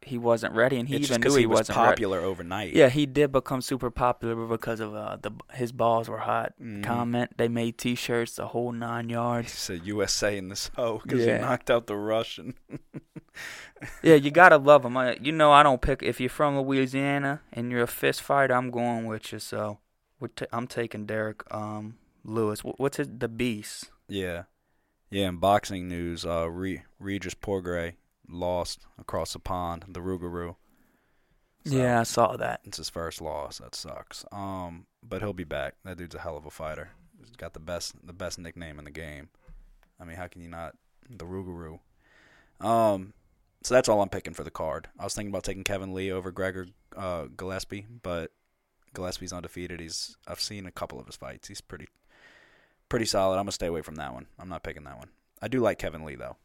[0.00, 1.88] he wasn't ready, and he it's even just knew he, he was wasn't ready.
[1.90, 2.74] popular overnight.
[2.74, 6.54] Yeah, he did become super popular because of uh, the his balls were hot.
[6.60, 6.82] Mhm.
[6.82, 7.30] Comment.
[7.36, 9.50] They made T-shirts the whole nine yards.
[9.52, 11.36] He said USA in this hoe because Yeah.
[11.36, 12.54] he knocked out the Russian.
[14.02, 14.96] Yeah, you gotta love him.
[14.96, 18.54] I, you know, I don't pick if you're from Louisiana and you're a fist fighter.
[18.54, 19.38] I'm going with you.
[19.38, 19.78] So
[20.28, 22.60] t- I'm taking Derrick um, Lewis.
[22.60, 23.90] Wh- What's his the beast?
[24.08, 24.44] yeah,
[25.10, 25.28] yeah.
[25.28, 27.94] In boxing news, uh, Re- Regis Prograis
[28.28, 30.56] lost across the pond, the Rougarou.
[31.64, 32.60] So, Yeah, I saw that.
[32.64, 33.58] it's his first loss.
[33.58, 34.24] That sucks.
[34.32, 35.74] Um, but he'll be back.
[35.84, 36.90] That dude's a hell of a fighter.
[37.20, 39.28] He's got the best, the best nickname in the game.
[40.00, 40.74] I mean, how can you not?
[41.08, 41.78] The Rougarou.
[42.60, 43.12] Um,
[43.62, 44.88] so that's all I'm picking for the card.
[44.98, 48.32] I was thinking about taking Kevin Lee over Gregor uh, Gillespie, but
[48.94, 49.80] Gillespie's undefeated.
[49.80, 51.48] He's I've seen a couple of his fights.
[51.48, 51.88] He's pretty,
[52.88, 53.36] pretty solid.
[53.36, 54.26] I'm gonna stay away from that one.
[54.38, 55.08] I'm not picking that one.
[55.40, 56.36] I do like Kevin Lee though.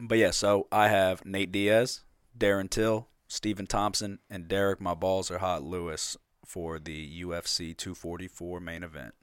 [0.00, 2.02] But yeah, so I have Nate Diaz,
[2.38, 8.60] Darren Till, Stephen Thompson, and Derrick My Balls Are Hot Lewis for the UFC 244
[8.60, 9.14] main event.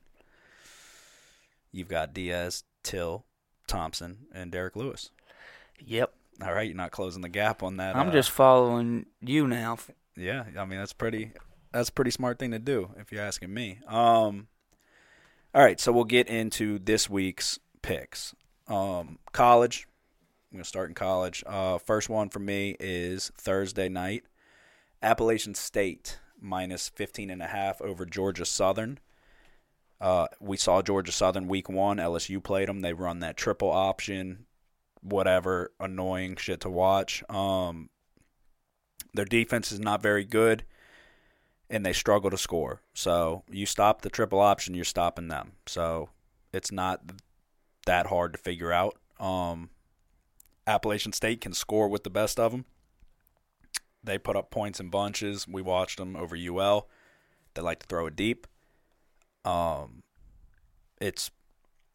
[1.72, 3.26] You've got Diaz, Till,
[3.68, 5.12] Thompson, and Derrick Lewis.
[5.80, 6.14] Yep.
[6.42, 7.96] All right, you're not closing the gap on that.
[7.96, 9.78] I'm uh, just following you now.
[10.18, 10.44] yeah.
[10.58, 11.32] I mean, that's pretty.
[11.76, 13.80] That's a pretty smart thing to do, if you're asking me.
[13.86, 14.48] Um,
[15.54, 18.34] all right, so we'll get into this week's picks.
[18.70, 19.86] Um, college.
[20.50, 21.44] I'm gonna start in college.
[21.46, 24.24] Uh, first one for me is Thursday night.
[25.04, 28.98] Appalachian State minus 15 and a half over Georgia Southern.
[30.00, 31.98] Uh, we saw Georgia Southern week one.
[31.98, 32.80] LSU played them.
[32.80, 34.46] They run that triple option,
[35.02, 37.22] whatever annoying shit to watch.
[37.30, 37.90] Um,
[39.14, 40.64] their defense is not very good,
[41.70, 42.82] and they struggle to score.
[42.94, 45.54] So you stop the triple option, you're stopping them.
[45.66, 46.10] So
[46.54, 47.02] it's not
[47.86, 48.98] that hard to figure out.
[49.20, 49.70] Um,
[50.68, 52.66] Appalachian State can score with the best of them.
[54.04, 55.48] They put up points in bunches.
[55.48, 56.88] We watched them over UL.
[57.54, 58.46] They like to throw it deep.
[59.44, 60.04] Um,
[61.00, 61.32] it's,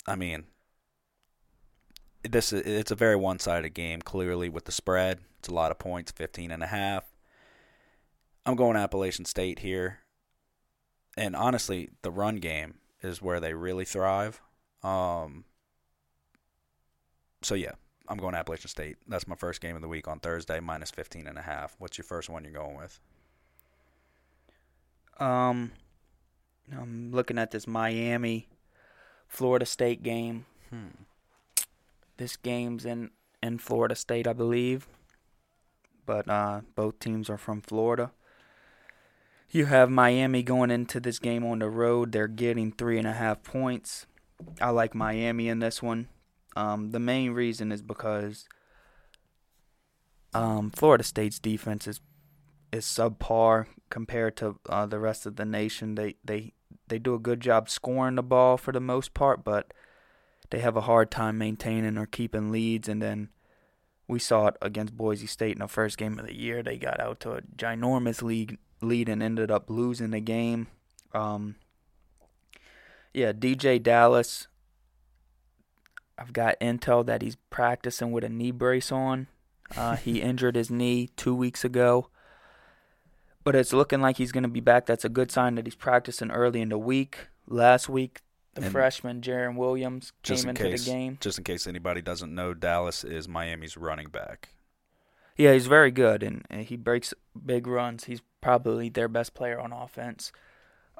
[0.07, 0.45] I mean,
[2.29, 4.03] this is it's a very one-sided game.
[4.03, 7.05] Clearly, with the spread, it's a lot of points, 15 and a half.
[8.46, 10.00] I'm going Appalachian State here,
[11.16, 14.40] and honestly, the run game is where they really thrive.
[14.83, 15.44] Um,
[17.42, 17.72] so yeah,
[18.09, 18.96] I'm going Appalachian State.
[19.07, 21.76] That's my first game of the week on Thursday, minus 15 and a half.
[21.79, 22.98] What's your first one you're going with?
[25.18, 25.72] Um,
[26.76, 28.48] I'm looking at this Miami,
[29.29, 30.46] Florida State game.
[30.70, 31.05] Hmm.
[32.16, 33.11] This game's in
[33.42, 34.88] in Florida State, I believe,
[36.05, 38.12] but uh, both teams are from Florida.
[39.51, 42.13] You have Miami going into this game on the road.
[42.13, 44.07] They're getting three and a half points.
[44.61, 46.09] I like Miami in this one.
[46.55, 48.49] Um, the main reason is because
[50.33, 52.01] um, Florida State's defense is
[52.73, 55.97] is subpar compared to uh, the rest of the nation.
[55.97, 56.53] They they
[56.87, 59.73] they do a good job scoring the ball for the most part, but
[60.51, 62.89] they have a hard time maintaining or keeping leads.
[62.89, 63.31] And then
[64.11, 66.62] we saw it against Boise State in the first game of the year.
[66.62, 70.66] They got out to a ginormous lead lead and ended up losing the game.
[71.14, 71.57] Um,
[73.14, 74.49] yeah, DeeJay Dallas.
[76.18, 79.29] I've got intel that he's practicing with a knee brace on.
[79.77, 82.09] Uh, he injured his knee two weeks ago,
[83.44, 84.87] but it's looking like he's going to be back.
[84.87, 87.29] That's a good sign that he's practicing early in the week.
[87.46, 88.23] Last week,
[88.61, 91.18] the And freshman Jarren Williams Just came in into case, the game.
[91.20, 94.51] just in case anybody doesn't know, Dallas is Miami's running back.
[95.37, 97.14] Yeah, he's very good, and, and he breaks
[97.46, 98.05] big runs.
[98.05, 100.33] He's probably their best player on offense.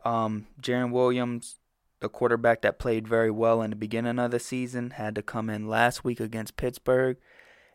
[0.05, 1.57] Um, Jarren Williams,
[2.01, 5.51] the quarterback that played very well in the beginning of the season, had to come
[5.51, 7.18] in last week against Pittsburgh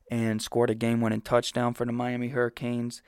[0.10, 3.02] and scored a game-winning touchdown for the Miami Hurricanes.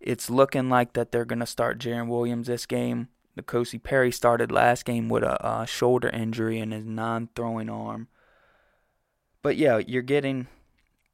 [0.00, 3.08] It's looking like that they're going to start Jarren Williams this game.
[3.38, 8.08] N'Kosi Perry started last game with a, uh shoulder injury in his non-throwing arm.
[9.42, 10.48] But yeah, you're getting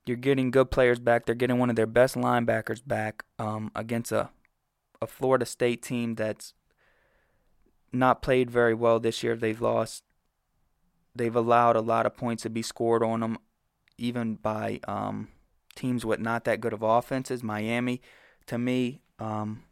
[0.07, 1.27] you're getting good players back.
[1.27, 4.31] They're getting one of their best linebackers back um, against a
[5.01, 6.55] a Florida State team that's
[7.93, 9.37] not played very well this year.
[9.37, 10.05] They've lost.
[11.15, 13.37] They've allowed a lot of points to be scored on them,
[13.99, 15.29] even by um,
[15.75, 17.43] teams with not that good of offenses.
[17.43, 18.01] Miami,
[18.47, 19.65] to me, um,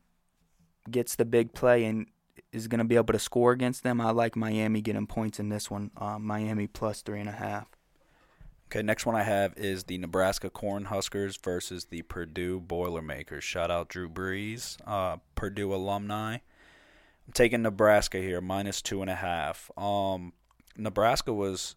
[0.91, 2.07] gets the big play and
[2.53, 4.01] is going to be able to score against them.
[4.01, 5.90] I like Miami getting points in this one.
[5.96, 7.68] Uh, Miami plus three and a half.
[8.66, 13.42] Okay, next one I have is the Nebraska Cornhuskers versus the Purdue Boilermakers.
[13.42, 16.34] Shout out Drew Brees, uh, Purdue alumni.
[16.34, 19.72] I'm taking Nebraska here, minus two and a half.
[19.76, 20.34] Um,
[20.76, 21.74] Nebraska was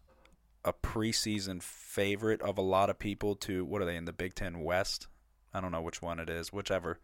[0.64, 4.36] a preseason favorite of a lot of people to what are they in the Big
[4.36, 5.08] Ten West?
[5.52, 7.00] I don't know which one it is, whichever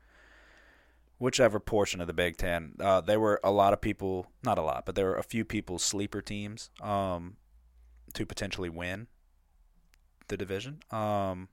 [1.20, 2.72] whichever portion of the Big Ten.
[2.80, 5.44] Uh, there were a lot of people, not a lot, but there were a few
[5.44, 7.36] people sleeper teams um,
[8.14, 9.06] to potentially win
[10.28, 10.80] the division.
[10.90, 11.48] Um,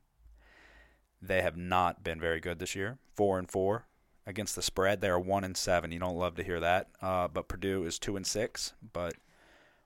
[1.21, 2.97] they have not been very good this year.
[3.13, 3.87] Four and four
[4.25, 5.01] against the spread.
[5.01, 5.91] They are one and seven.
[5.91, 6.87] You don't love to hear that.
[7.01, 8.73] Uh, but Purdue is two and six.
[8.93, 9.15] But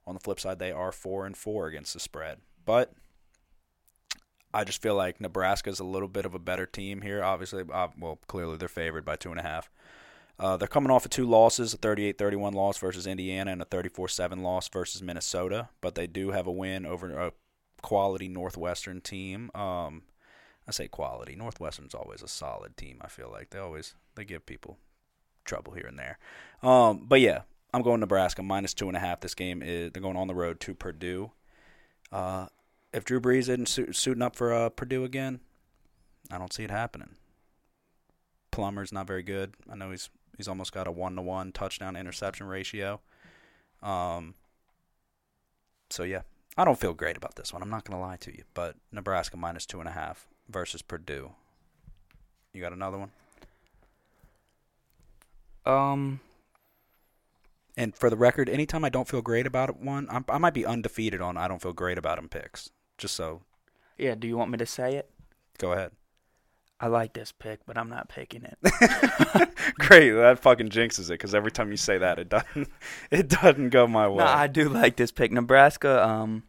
[0.05, 2.37] on the flip side, they are four and four against the spread.
[2.65, 2.93] But
[4.53, 7.23] I just feel like Nebraska's a little bit of a better team here.
[7.23, 9.69] Obviously, uh, well, clearly they're favored by two and a half.
[10.39, 14.41] Uh, they're coming off of two losses, a 38-31 loss versus Indiana and a 34-7
[14.41, 17.31] loss versus Minnesota, but they do have a win over a
[17.81, 19.51] quality Northwestern team.
[19.53, 20.03] Um,
[20.67, 21.35] I say quality.
[21.35, 22.97] Northwestern's always a solid team.
[23.01, 24.77] I feel like they always they give people
[25.45, 26.17] trouble here and there.
[26.63, 27.41] Um, but yeah,
[27.73, 29.21] I'm going Nebraska minus two and a half.
[29.21, 31.31] This game is they're going on the road to Purdue.
[32.11, 32.47] Uh,
[32.93, 35.39] if Drew Brees isn't su- suiting up for uh, Purdue again,
[36.29, 37.15] I don't see it happening.
[38.51, 39.53] Plummer's not very good.
[39.71, 42.99] I know he's he's almost got a one to one touchdown interception ratio.
[43.81, 44.35] Um.
[45.89, 46.21] So yeah,
[46.57, 47.61] I don't feel great about this one.
[47.61, 51.31] I'm not gonna lie to you, but Nebraska minus two and a half versus Purdue.
[52.53, 53.11] You got another one?
[55.65, 56.19] Um,
[57.77, 60.65] And for the record, anytime I don't feel great about one, I'm, I might be
[60.65, 62.69] undefeated on I don't feel great about them picks.
[63.01, 63.41] Just so,
[63.97, 64.13] yeah.
[64.13, 65.09] Do you want me to say it?
[65.57, 65.91] go ahead.
[66.79, 68.57] I like this pick, but I'm not picking it.
[69.79, 72.69] Great, that fucking jinxes it because every time you say that, it doesn't,
[73.11, 74.17] it doesn't go my way.
[74.17, 75.31] no, I do like this pick.
[75.31, 76.43] Nebraska um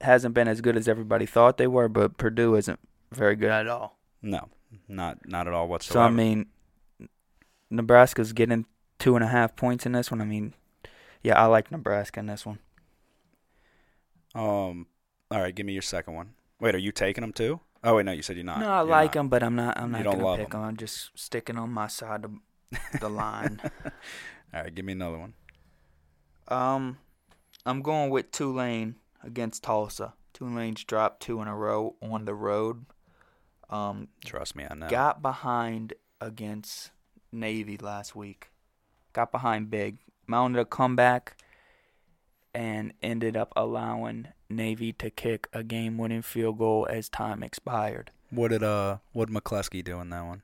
[0.00, 2.78] hasn't been as good as everybody thought they were, but Purdue isn't
[3.12, 3.98] very good at all.
[4.22, 4.48] no,
[4.88, 5.98] not not at all whatsoever.
[5.98, 6.08] So.
[6.08, 6.46] I mean,
[7.70, 8.66] Nebraska's getting
[9.00, 10.20] two and a half points in this one.
[10.20, 10.54] I mean,
[11.22, 12.58] yeah, I like Nebraska in this one.
[14.34, 14.86] um,
[15.30, 16.34] all right, give me your second one.
[16.60, 17.60] Wait, are you taking them too?
[17.82, 18.60] Oh wait, no, you said you're not.
[18.60, 19.20] no, I You're like not.
[19.20, 19.78] them, but I'm not.
[19.78, 20.60] I'm not gonna pick pick 'em.
[20.60, 20.68] them.
[20.68, 22.32] I'm just sticking on my side of
[23.00, 23.60] the line.
[24.52, 25.34] All right, give me another one.
[26.48, 26.98] Um,
[27.64, 30.14] I'm going with Tulane against Tulsa.
[30.34, 32.84] Tulane's dropped two in a row on the road.
[33.70, 34.88] Um, Trust me, I know.
[34.88, 36.90] got behind against
[37.32, 38.50] Navy last week.
[39.12, 41.36] Got behind big, mounted a comeback,
[42.54, 48.10] and ended up allowing Navy to kick a game-winning field goal as time expired.
[48.30, 50.42] What did uh, what did McCluskey do in that one?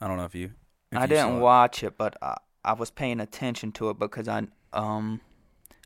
[0.00, 0.52] I don't know if you.
[0.92, 1.40] if I you didn't saw it.
[1.40, 5.20] watch it, but I, I was paying attention to it because I um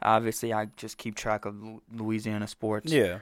[0.02, 1.56] obviously I just keep track of
[1.92, 2.92] Louisiana sports.
[2.92, 3.18] Yeah,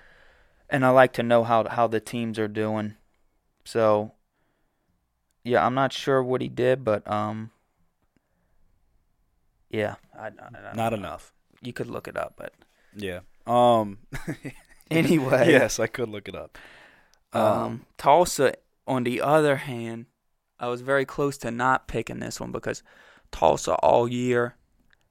[0.71, 2.95] and I like to know how how the teams are doing.
[3.65, 4.13] So,
[5.45, 7.51] yeah, I'm not sure what he did, but um,
[9.71, 11.33] yeah, I, I, I- not enough.
[11.63, 12.53] You could look it up, but
[12.97, 13.21] Yeah.
[13.47, 13.99] Um.
[14.91, 16.59] anyway, yes, I could look it up.
[17.33, 18.55] Um, Tulsa,
[18.87, 20.07] on the other hand,
[20.61, 22.83] I was very close to not picking this one because
[23.31, 24.57] Tulsa all year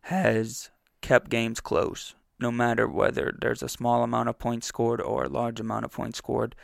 [0.02, 0.70] has
[1.02, 5.30] kept games close, no matter whether there's a small amount of points scored or a
[5.30, 6.56] large amount of points scored.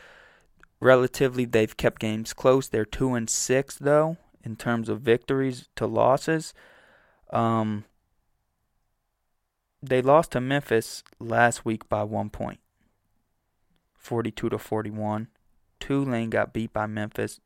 [0.80, 2.68] Relatively, they've kept games close.
[2.68, 6.54] They're two and six though in terms of victories to losses.
[7.30, 7.84] Um,
[9.82, 12.60] they lost to Memphis last week by one point,
[13.94, 15.28] forty-two to forty-one.
[15.80, 17.40] Tulane got beat by Memphis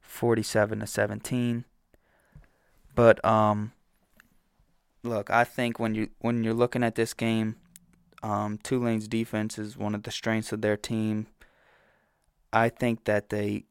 [0.00, 1.64] 47 to 17.
[2.94, 3.72] But um
[5.02, 7.56] look, I think when you when you're looking at this game,
[8.22, 11.26] um Tulane's defense is one of the strengths of their team.
[12.52, 13.64] I think that they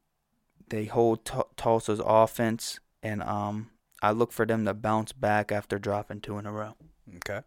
[0.70, 3.70] they hold T- Tulsa's offense and um
[4.02, 6.76] I look for them to bounce back after dropping two in a row.
[7.18, 7.41] Okay.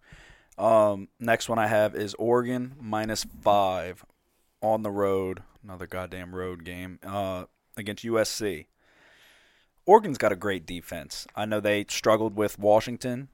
[0.57, 4.05] Um, next one I have is Oregon minus five
[4.63, 5.43] on the road.
[5.63, 6.99] Another goddamn road game.
[7.05, 7.45] Uh,
[7.77, 8.67] against USC.
[9.87, 11.27] Oregon's got a great defense.
[11.35, 13.29] I know they struggled with Washington.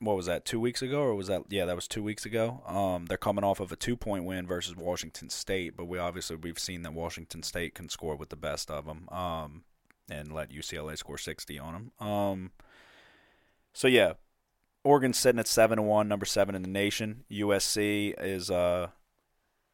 [0.00, 0.44] What was that?
[0.44, 1.44] Two weeks ago, or was that?
[1.48, 2.62] Yeah, that was two weeks ago.
[2.66, 6.58] Um, they're coming off of a two-point win versus Washington State, but we obviously we've
[6.58, 9.08] seen that Washington State can score with the best of them.
[9.10, 9.64] Um,
[10.10, 12.06] and let UCLA score sixty on them.
[12.06, 12.50] Um,
[13.72, 14.14] so yeah,
[14.84, 17.24] Oregon's sitting at seven and one, number seven in the nation.
[17.30, 18.88] USC is, uh,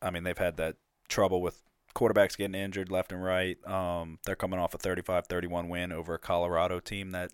[0.01, 0.77] I mean, they've had that
[1.09, 1.63] trouble with
[1.95, 3.59] quarterbacks getting injured left and right.
[3.67, 7.33] Um, they're coming off a 35-31 win over a Colorado team that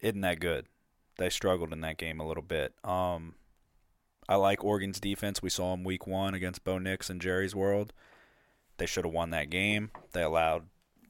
[0.00, 0.66] isn't that good.
[1.16, 2.74] They struggled in that game a little bit.
[2.84, 3.34] Um,
[4.28, 5.42] I like Oregon's defense.
[5.42, 7.92] We saw them week one against Bo Nix and Jerry's World.
[8.76, 9.90] They should have won that game.
[10.12, 10.64] They allowed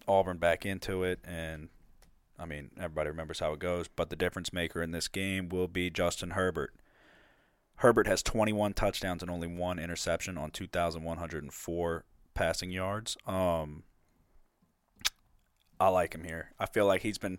[0.07, 1.69] Auburn back into it, and
[2.39, 5.69] I mean, everybody remembers how it goes, but the difference maker in this game will
[5.69, 6.75] be Justin Herbert.
[7.77, 13.17] Herbert has 21 touchdowns and only one interception on 2,104 passing yards.
[13.27, 13.85] Um,
[15.79, 16.53] I like him here.
[16.59, 17.39] I feel like he's been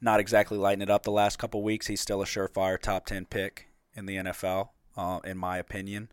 [0.00, 1.86] not exactly lighting it up the last couple weeks.
[1.86, 6.10] He's still a surefire top 10 pick in the NFL, uh, in my opinion.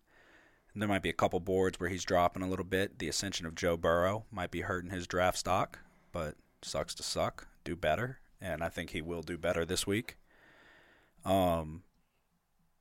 [0.74, 3.00] And there might be a couple boards where he's dropping a little bit.
[3.00, 5.80] The ascension of Joe Burrow might be hurting his draft stock,
[6.14, 7.49] but sucks to suck.
[7.70, 8.18] Do better.
[8.42, 10.18] And I think he will do better this week.
[11.24, 11.84] Um,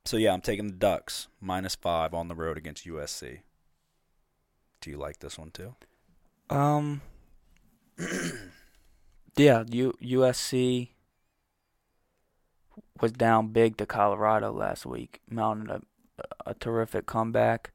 [0.06, 3.40] so, yeah, I'm taking the Ducks minus five on the road against USC.
[4.80, 5.74] Do you like this one too?
[6.48, 7.02] Um.
[9.36, 10.88] yeah, U- USC
[12.98, 15.82] was down big to Colorado last week, mounted a
[16.46, 17.72] a terrific comeback.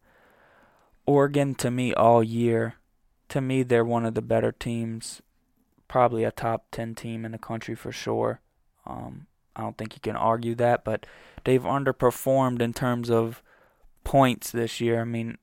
[1.05, 2.75] Oregon, to me, all year,
[3.29, 5.21] to me, they're one of the better teams,
[5.93, 8.41] probably a top ten team in the country for sure.
[8.83, 11.05] Um, I don't think you can argue that, but
[11.43, 13.43] they've underperformed in terms of
[14.03, 15.01] points this year.
[15.01, 15.37] I mean,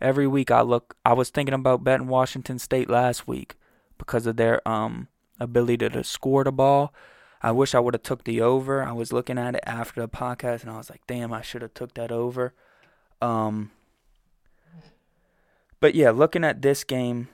[0.00, 3.56] every week I look, I was thinking about betting Washington State last week
[3.98, 5.08] because of their um
[5.38, 6.94] ability to score the ball.
[7.42, 8.82] I wish I would have took the over.
[8.82, 11.60] I was looking at it after the podcast and I was like, damn, I should
[11.60, 12.54] have took that over.
[13.20, 13.72] Um
[15.80, 17.28] But yeah, looking at this game,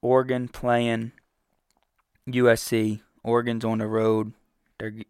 [0.00, 1.12] Oregon playing
[2.28, 3.00] USC.
[3.22, 4.32] Oregon's on the road.
[4.78, 5.06] They're g-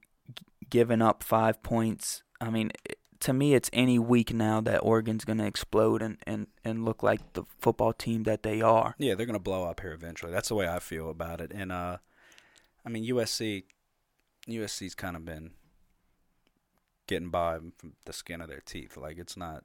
[0.70, 2.22] giving up 5 points.
[2.40, 2.72] I mean,
[3.20, 7.02] to me it's any week now that Oregon's going to explode and, and, and look
[7.02, 8.94] like the football team that they are.
[8.98, 10.32] Yeah, they're going to blow up here eventually.
[10.32, 11.52] That's the way I feel about it.
[11.54, 11.98] And uh
[12.84, 13.64] I mean USC
[14.48, 15.50] USC's kind of been
[17.06, 18.96] getting by from the skin of their teeth.
[18.96, 19.64] Like it's not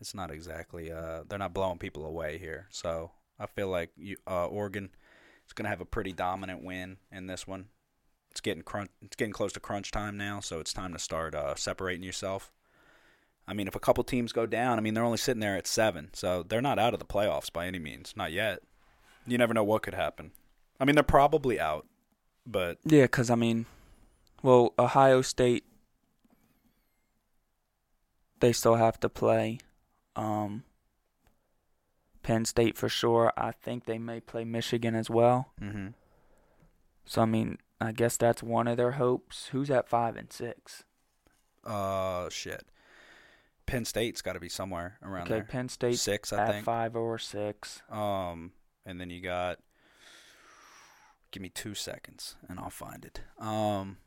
[0.00, 2.66] it's not exactly uh they're not blowing people away here.
[2.70, 4.90] So I feel like you, uh, Oregon
[5.46, 7.66] is going to have a pretty dominant win in this one.
[8.30, 11.34] It's getting crunch it's getting close to crunch time now, so it's time to start
[11.34, 12.52] uh, separating yourself.
[13.48, 15.66] I mean, if a couple teams go down, I mean they're only sitting there at
[15.66, 18.60] 7, so they're not out of the playoffs by any means, not yet.
[19.26, 20.32] You never know what could happen.
[20.78, 21.86] I mean, they're probably out,
[22.46, 23.66] but Yeah, because, I mean,
[24.42, 25.64] well, Ohio State,
[28.40, 29.58] they still have to play.
[30.14, 30.64] Um,
[32.26, 33.32] Penn State for sure.
[33.36, 35.52] I think they may play Michigan as well.
[35.62, 35.88] mm-hmm.
[37.04, 39.46] So, I mean, I guess that's one of their hopes.
[39.52, 40.82] Who's at 5 and 6?
[41.64, 42.64] Uh, shit.
[43.64, 45.44] Penn State's got to be somewhere around Okay, there.
[45.44, 46.64] Penn State Six, I at think.
[46.64, 47.82] 5 or 6.
[47.92, 48.50] Um,
[48.84, 49.58] and then you got.
[51.30, 53.20] Give me two seconds, and I'll find it.
[53.38, 53.98] Um,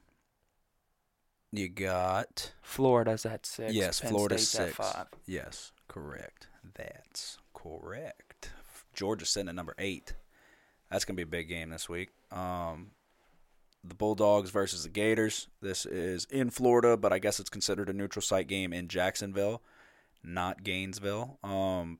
[1.54, 3.74] you got Florida's at 6.
[3.74, 4.80] yes, Penn Florida State's six.
[4.80, 5.08] at 5.
[5.26, 6.48] Yes, correct.
[6.76, 8.52] That's correct.
[8.94, 10.14] Georgia's sitting at number eight.
[10.90, 12.10] That's gonna be a big game this week.
[12.32, 12.92] Um,
[13.84, 15.48] the Bulldogs versus the Gators.
[15.62, 19.62] This is in Florida, but I guess it's considered a neutral site game in Jacksonville,
[20.24, 21.38] not Gainesville.
[21.44, 22.00] Um,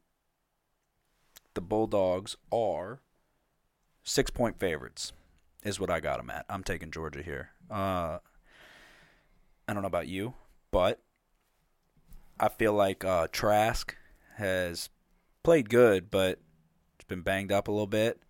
[1.54, 3.02] the Bulldogs are
[4.04, 5.14] six point favorites,
[5.64, 6.46] is what I got them at.
[6.50, 7.52] I'm taking Georgia here.
[7.70, 8.20] Uh,
[9.68, 10.34] I don't know about you,
[10.72, 11.00] but
[12.40, 13.96] I feel like uh, Trask
[14.38, 14.90] has
[15.44, 16.40] played good, but
[16.96, 18.22] it's been banged up a little bit,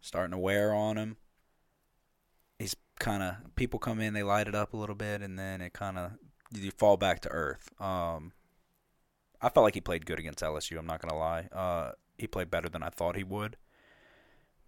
[0.00, 1.16] starting to wear on him.
[2.58, 5.60] He's kind of people come in, they light it up a little bit, and then
[5.60, 6.12] it kind of
[6.52, 7.68] you fall back to earth.
[7.80, 8.32] Um,
[9.40, 10.78] I felt like he played good against LSU.
[10.78, 11.48] I'm not gonna lie.
[11.52, 13.56] Uh, he played better than I thought he would,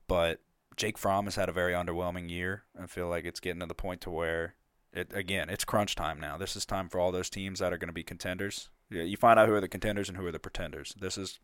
[0.07, 0.41] but
[0.77, 2.65] Jake Fromm has had a very underwhelming year.
[2.81, 4.55] I feel like it's getting to the point to where
[4.93, 6.37] it again, it's crunch time now.
[6.37, 8.71] This is time for all those teams that are going to be contenders.
[8.91, 10.95] Yeah, you find out who are the contenders and who are the pretenders.
[10.99, 11.39] This is,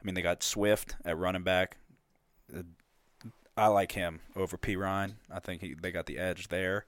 [0.00, 1.78] I mean, they got Swift at running back.
[2.54, 2.62] Uh,
[3.56, 5.16] I like him over P Ryan.
[5.30, 6.86] I think he, they got the edge there.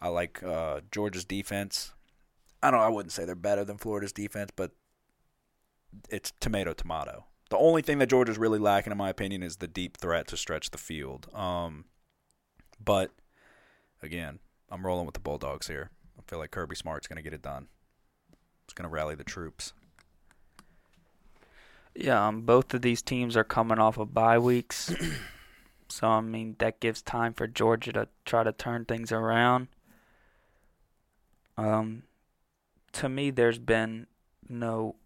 [0.00, 1.92] I like uh, Georgia's defense.
[2.62, 2.80] I don't.
[2.80, 4.72] I wouldn't say they're better than Florida's defense, but
[6.08, 7.26] it's tomato tomato.
[7.50, 10.36] The only thing that Georgia's really lacking, in my opinion, is the deep threat to
[10.36, 11.26] stretch the field.
[11.34, 11.84] Um,
[12.82, 13.10] but
[14.02, 14.38] again,
[14.70, 15.90] I'm rolling with the Bulldogs here.
[16.18, 17.66] I feel like Kirby Smart's going to get it done.
[18.64, 19.72] It's going to rally the troops.
[21.94, 24.94] Yeah, um, both of these teams are coming off of bye weeks.
[25.88, 29.68] so, I mean, that gives time for Georgia to try to turn things around.
[31.56, 32.04] Um,
[32.92, 34.06] to me, there's been
[34.48, 34.96] no.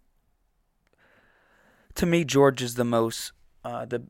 [1.97, 3.33] To me, Georgia's the most,
[3.65, 4.03] uh, the,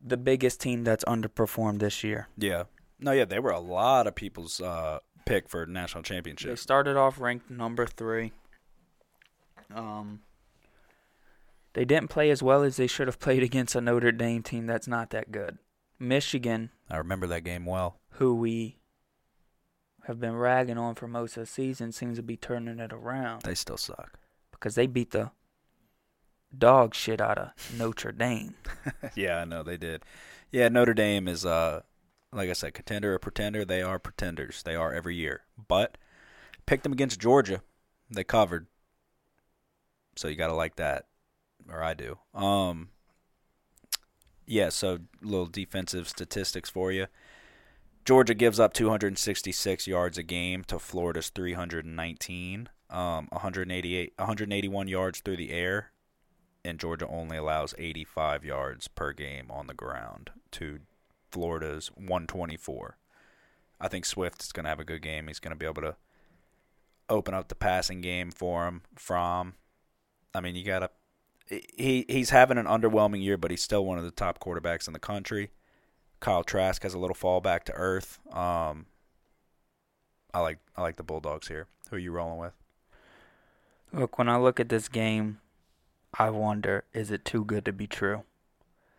[0.00, 2.28] the biggest team that's underperformed this year.
[2.36, 2.64] Yeah.
[3.00, 6.50] No, yeah, they were a lot of people's uh, pick for national championship.
[6.50, 8.32] They started off ranked number three.
[9.74, 10.20] Um,
[11.74, 14.66] they didn't play as well as they should have played against a Notre Dame team
[14.66, 15.58] that's not that good.
[15.98, 18.00] Michigan, I remember that game well.
[18.12, 18.78] who we
[20.06, 23.42] have been ragging on for most of the season, seems to be turning it around
[23.42, 24.18] They still suck.
[24.50, 25.30] because they beat the
[26.56, 28.56] dog shit out of Notre Dame.
[29.14, 30.02] yeah, I know they did.
[30.50, 31.82] Yeah, Notre Dame is uh
[32.34, 33.64] like I said, contender or pretender.
[33.64, 34.62] They are pretenders.
[34.62, 35.42] They are every year.
[35.68, 35.98] But
[36.66, 37.62] picked them against Georgia.
[38.10, 38.66] They covered.
[40.16, 41.06] So you gotta like that.
[41.70, 42.18] Or I do.
[42.34, 42.88] Um
[44.46, 47.06] yeah, so little defensive statistics for you.
[48.04, 52.68] Georgia gives up 266 yards a game to Florida's 319.
[52.90, 55.92] Um, 188, 181 yards through the air,
[56.62, 60.80] and Georgia only allows 85 yards per game on the ground to
[61.30, 62.98] Florida's 124.
[63.80, 65.28] I think Swift is going to have a good game.
[65.28, 65.96] He's going to be able to
[67.08, 68.82] open up the passing game for him.
[68.94, 69.54] Fromm,
[70.34, 70.90] I mean, you got to.
[71.76, 74.92] He he's having an underwhelming year, but he's still one of the top quarterbacks in
[74.92, 75.50] the country.
[76.20, 78.20] Kyle Trask has a little fall back to earth.
[78.32, 78.86] Um,
[80.32, 81.66] I like I like the Bulldogs here.
[81.90, 82.54] Who are you rolling with?
[83.92, 85.40] Look, when I look at this game,
[86.14, 88.22] I wonder is it too good to be true?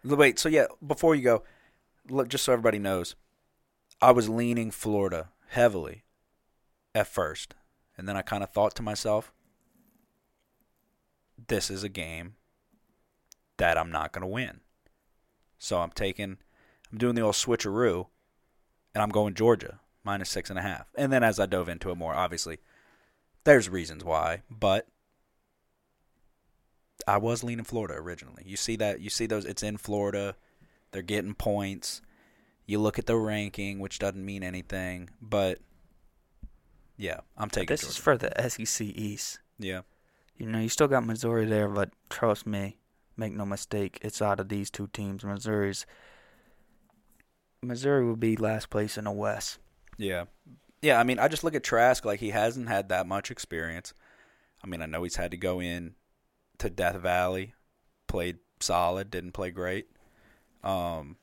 [0.03, 1.43] Wait, so yeah, before you go,
[2.09, 3.15] look, just so everybody knows,
[4.01, 6.03] I was leaning Florida heavily
[6.93, 7.55] at first,
[7.97, 9.31] and then I kind of thought to myself,
[11.47, 12.35] this is a game
[13.57, 14.59] that I'm not going to win.
[15.57, 16.37] So I'm taking,
[16.91, 18.07] I'm doing the old switcheroo,
[18.93, 20.87] and I'm going Georgia minus six and a half.
[20.95, 22.57] And then as I dove into it more, obviously,
[23.43, 24.87] there's reasons why, but
[27.07, 28.43] I was leaning Florida originally.
[28.45, 29.01] You see that?
[29.01, 29.45] You see those?
[29.45, 30.35] It's in Florida.
[30.91, 32.01] They're getting points.
[32.65, 35.59] You look at the ranking, which doesn't mean anything, but
[36.97, 37.67] yeah, I'm taking.
[37.67, 37.91] This Georgia.
[37.91, 39.39] is for the SEC East.
[39.59, 39.81] yeah.
[40.37, 42.77] You know, you still got Missouri there, but trust me,
[43.17, 45.23] make no mistake, it's out of these two teams.
[45.23, 45.85] Missouri's
[47.61, 49.59] Missouri will be last place in the West.
[49.97, 50.25] Yeah.
[50.81, 53.93] Yeah, I mean, I just look at Trask like he hasn't had that much experience.
[54.63, 55.95] I mean, I know he's had to go in
[56.57, 57.53] to Death Valley,
[58.07, 59.87] played solid, didn't play great.
[60.63, 61.17] Um,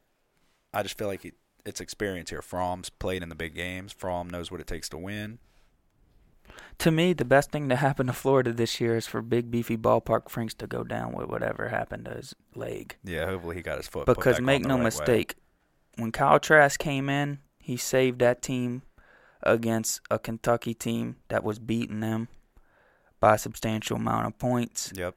[0.72, 1.34] I just feel like it,
[1.66, 2.42] it's experience here.
[2.42, 3.92] Fromm's played in the big games.
[3.92, 5.38] Fromm knows what it takes to win.
[6.78, 9.76] To me, the best thing to happen to Florida this year is for big beefy
[9.76, 12.96] ballpark Franks to go down with whatever happened to his leg.
[13.04, 14.06] Yeah, hopefully he got his foot.
[14.06, 14.84] Because make no right way.
[14.84, 15.34] mistake,
[15.96, 18.82] when Kyle Trask came in, he saved that team
[19.42, 22.28] against a Kentucky team that was beating them
[23.20, 24.92] by a substantial amount of points.
[24.94, 25.14] Yep.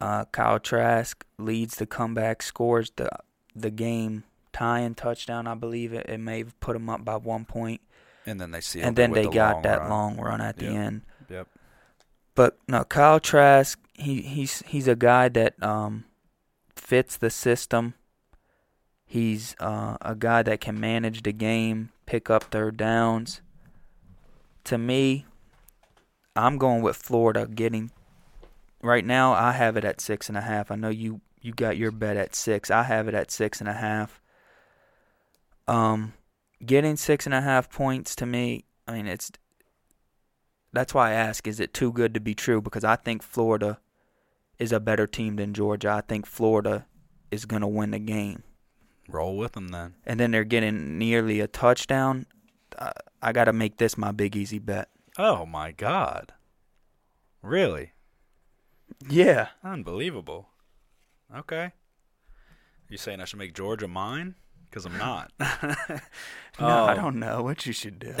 [0.00, 3.08] Uh, Kyle Trask leads the comeback, scores the
[3.54, 5.46] the game tying touchdown.
[5.46, 7.80] I believe it, it may have put him up by one point,
[8.26, 8.80] And then they see.
[8.80, 10.74] and then they got that long run at the Yep.
[10.74, 11.02] end.
[11.28, 11.48] Yep.
[12.34, 16.04] But no, Kyle Trask, he he's he's a guy that um
[16.76, 17.94] fits the system.
[19.04, 23.42] He's uh, a guy that can manage the game, pick up third downs.
[24.64, 25.26] To me,
[26.34, 27.90] I'm going with Florida getting.
[28.82, 30.70] Right now, I have it at six and a half.
[30.70, 32.70] I know you you got your bet at six.
[32.70, 34.20] I have it at six and a half.
[35.68, 36.14] Um,
[36.64, 39.30] getting six and a half points to me, I mean it's
[40.72, 42.62] that's why I ask, is it too good to be true?
[42.62, 43.78] Because I think Florida
[44.58, 45.90] is a better team than Georgia.
[45.90, 46.86] I think Florida
[47.30, 48.42] is going to win the game.
[49.08, 49.94] Roll with them then.
[50.06, 52.26] And then they're getting nearly a touchdown.
[52.78, 54.88] Uh, I got to make this my big easy bet.
[55.18, 56.32] Oh my God.
[57.42, 57.92] Really?
[59.08, 59.48] Yeah.
[59.62, 60.48] Unbelievable.
[61.36, 61.72] Okay.
[62.88, 64.36] You saying I should make Georgia mine?
[64.72, 65.30] Because I'm not.
[66.60, 66.96] No, I Oh.
[66.96, 68.14] don't know what you should do.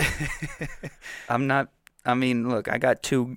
[1.28, 1.68] I'm not.
[2.04, 3.36] I mean, look, I got two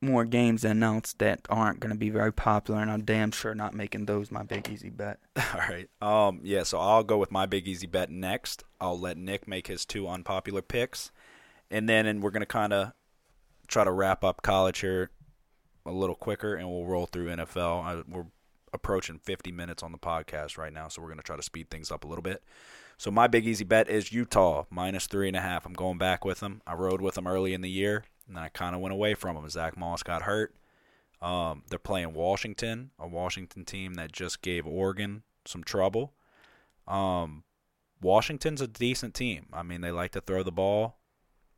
[0.00, 3.74] more games announced that aren't going to be very popular, and I'm damn sure not
[3.74, 5.18] making those my big easy bet.
[5.36, 5.88] All right.
[6.00, 6.40] Um.
[6.44, 6.62] Yeah.
[6.62, 8.62] So I'll go with my big easy bet next.
[8.80, 11.10] I'll let Nick make his two unpopular picks,
[11.70, 12.92] and then and we're gonna kind of
[13.66, 15.10] try to wrap up college here
[15.84, 17.82] a little quicker, and we'll roll through NFL.
[17.84, 18.26] I, we're
[18.72, 21.90] approaching 50 minutes on the podcast right now, so we're gonna try to speed things
[21.90, 22.42] up a little bit.
[22.98, 25.66] So my big easy bet is Utah minus three and a half.
[25.66, 26.62] I'm going back with them.
[26.66, 29.14] I rode with them early in the year, and then I kind of went away
[29.14, 29.48] from them.
[29.48, 30.54] Zach Moss got hurt.
[31.20, 36.14] Um, they're playing Washington, a Washington team that just gave Oregon some trouble.
[36.86, 37.44] Um,
[38.00, 39.46] Washington's a decent team.
[39.52, 40.96] I mean, they like to throw the ball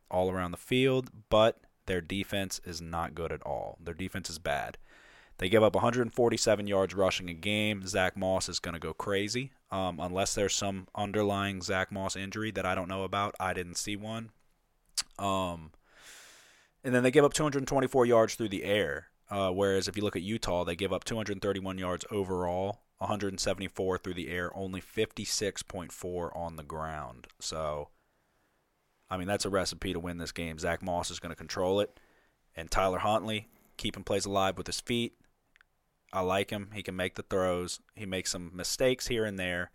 [0.09, 3.77] all around the field, but their defense is not good at all.
[3.83, 4.77] Their defense is bad.
[5.39, 7.87] They give up 147 yards rushing a game.
[7.87, 9.51] Zach Moss is going to go crazy.
[9.71, 13.35] Um, unless there's some underlying Zach Moss injury that I don't know about.
[13.39, 14.31] I didn't see one.
[15.17, 15.71] Um,
[16.83, 19.07] and then they give up 224 yards through the air.
[19.29, 24.15] Uh, whereas if you look at Utah, they give up 231 yards overall, 174 through
[24.15, 27.27] the air, only 56.4 on the ground.
[27.39, 27.89] So,
[29.09, 30.57] I mean, that's a recipe to win this game.
[30.59, 31.97] Zach Moss is going to control it,
[32.57, 35.13] and Tyler Huntley keeping plays alive with his feet.
[36.11, 36.69] I like him.
[36.73, 37.79] He can make the throws.
[37.95, 39.71] He makes some mistakes here and there,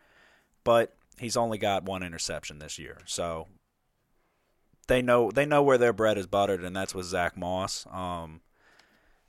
[0.64, 2.98] but he's only got one interception this year.
[3.06, 3.46] So
[4.88, 7.86] they know they know where their bread is buttered, and that's with Zach Moss.
[7.90, 8.40] Um,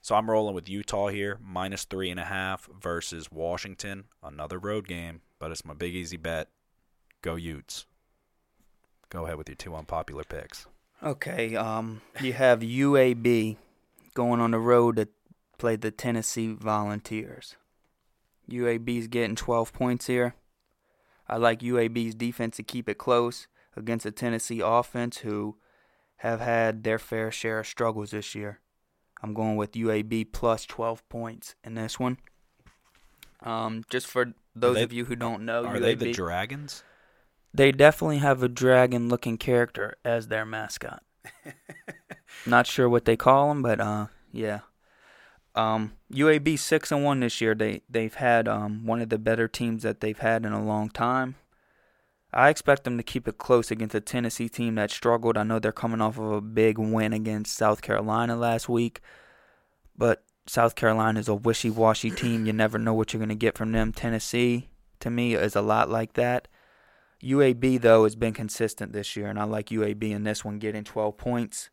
[0.02, 4.06] so I'm rolling with Utah here, minus three and a half versus Washington.
[4.24, 6.50] Another road game, but it's my big easy bet.
[7.22, 7.86] Go Utes.
[9.10, 10.68] Go ahead with your two unpopular picks.
[11.04, 13.58] Okay, um, you have UAB
[14.14, 15.08] going on the road to
[15.58, 17.56] play the Tennessee Volunteers.
[18.50, 20.36] UAB's getting 12 points here.
[21.28, 25.58] I like UAB's defense to keep it close against a Tennessee offense who
[26.18, 28.60] have had their fair share of struggles this year.
[29.24, 32.18] I'm going with UAB plus 12 points in this one.
[33.42, 36.84] Um, just for those they- of you who don't know, Are UAB, they the Dragons?
[37.54, 41.02] they definitely have a dragon looking character as their mascot.
[42.46, 44.60] Not sure what they call him, but uh, yeah.
[45.56, 47.56] Um, UAB six and one this year.
[47.56, 50.90] They they've had um one of the better teams that they've had in a long
[50.90, 51.36] time.
[52.34, 55.38] I expect them to keep it close against a Tennessee team that struggled.
[55.38, 59.00] I know they're coming off of a big win against South Carolina last week,
[59.98, 62.46] but South Carolina is a wishy-washy team.
[62.46, 63.94] You never know what you're going to get from them.
[63.94, 66.50] Tennessee, to me, is a lot like that.
[67.24, 70.84] UAB though has been consistent this year, and I like UAB in this one, getting
[70.84, 71.70] 12 points.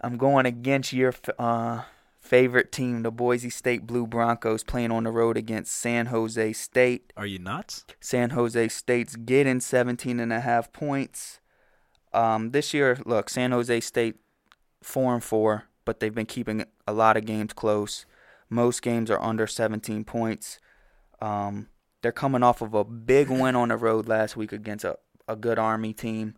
[0.00, 1.82] I'm going against your uh,
[2.20, 7.12] favorite team, the Boise State Blue Broncos, playing on the road against San Jose State.
[7.16, 7.84] Are you nuts?
[8.00, 11.40] San Jose State's getting 17 and a half points.
[12.12, 14.16] Um, this year, look, San Jose State
[14.82, 18.04] four and four, but they've been keeping a lot of games close.
[18.48, 20.58] Most games are under 17 points.
[21.20, 21.68] Um,
[22.02, 24.98] they're coming off of a big win on the road last week against a,
[25.28, 26.34] a good Army team,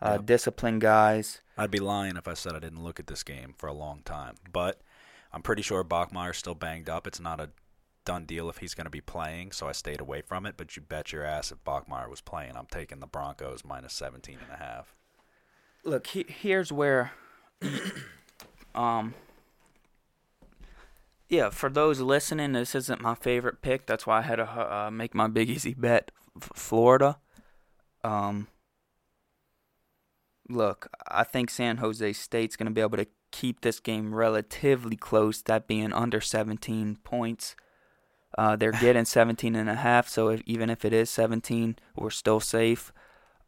[0.00, 0.26] uh, Yep.
[0.26, 1.40] disciplined guys.
[1.58, 4.00] I'd be lying if I said I didn't look at this game for a long
[4.04, 4.36] time.
[4.52, 4.80] But
[5.32, 7.06] I'm pretty sure Bachmeier's still banged up.
[7.06, 7.50] It's not a
[8.04, 10.54] done deal if he's going to be playing, so I stayed away from it.
[10.56, 14.38] But you bet your ass if Bachmeier was playing, I'm taking the Broncos minus 17
[14.42, 14.94] and a half.
[15.84, 17.12] Look, he, here's where,
[18.74, 19.14] um,
[21.28, 23.86] yeah, for those listening, this isn't my favorite pick.
[23.86, 27.18] That's why I had to uh, make my big easy bet, F- Florida.
[28.04, 28.48] Um,
[30.48, 34.96] look, I think San Jose State's going to be able to keep this game relatively
[34.96, 37.56] close, that being under 17 points.
[38.38, 42.10] Uh, they're getting 17 and a half, so if, even if it is 17, we're
[42.10, 42.92] still safe.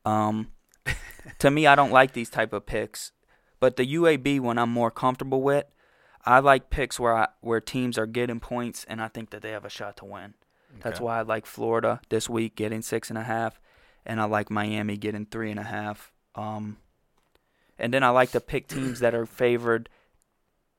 [0.05, 0.51] Um,
[1.39, 3.12] to me, I don't like these type of picks,
[3.61, 5.66] but the UAB one I'm more comfortable with.
[6.26, 9.51] I like picks where I, where teams are getting points, and I think that they
[9.51, 10.35] have a shot to win.
[10.80, 13.61] That's why I like Florida this week getting six and a half,
[14.05, 16.12] and I like Miami getting three and a half.
[16.35, 16.78] Um,
[17.79, 19.89] and then I like to pick teams that are favored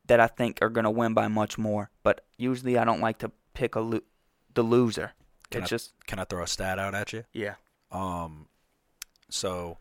[0.08, 1.90] that I think are going to win by much more.
[2.04, 4.02] But usually I don't like to pick a lo-
[4.54, 5.14] the loser.
[5.50, 7.24] Can it's I- just Can I throw a stat out at you?
[7.34, 7.56] yeah.
[7.92, 8.48] Um,
[9.30, 9.78] so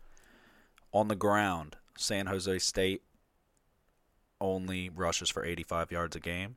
[0.93, 3.01] on the ground, San Jose State
[4.41, 6.55] only rushes for 85 yards a game.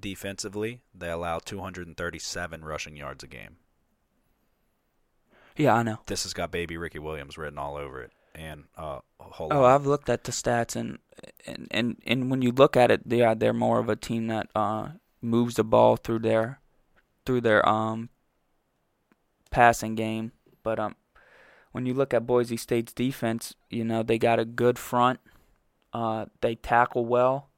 [0.00, 3.56] Defensively, they allow 237 rushing yards a game.
[5.56, 5.98] Yeah, I know.
[6.06, 9.64] This has got baby Ricky Williams written all over it, and uh, whole Oh.
[9.64, 10.98] I've looked at the stats and
[11.46, 14.26] and and, and when you look at it, they are they're more of a team
[14.28, 14.88] that uh
[15.22, 16.60] moves the ball through their
[17.24, 18.10] through their um
[19.50, 20.32] passing game.
[20.62, 20.96] But um
[21.72, 25.20] when you look at Boise State's defense, you know, they got a good front.
[25.92, 27.50] Uh they tackle well.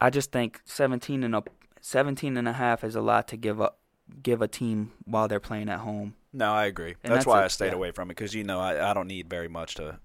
[0.00, 1.42] I just think 17 and a
[1.80, 3.78] 17 and a half is a lot to give up
[4.22, 6.14] give a team while they're playing at home.
[6.34, 6.96] No, I agree.
[7.02, 7.74] That's, that's why I stayed yeah.
[7.74, 10.00] away from it because you know I, I don't need very much to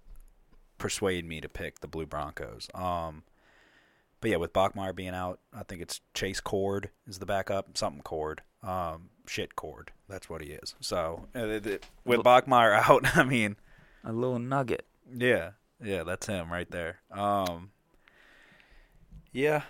[0.78, 2.70] persuade me to pick the Blue Broncos.
[2.76, 3.24] Um,
[4.22, 8.04] but yeah, with Bachmeier being out, I think it's Chase Cord is the backup, something
[8.04, 9.92] Cord, um, shit Cord.
[10.08, 10.76] That's what he is.
[10.80, 13.56] So uh, th- with Bachmeier out, I mean,
[14.04, 14.86] A little nugget.
[15.12, 15.52] yeah,
[15.84, 17.00] yeah, that's him right there.
[17.12, 17.72] Um,
[19.32, 19.64] yeah,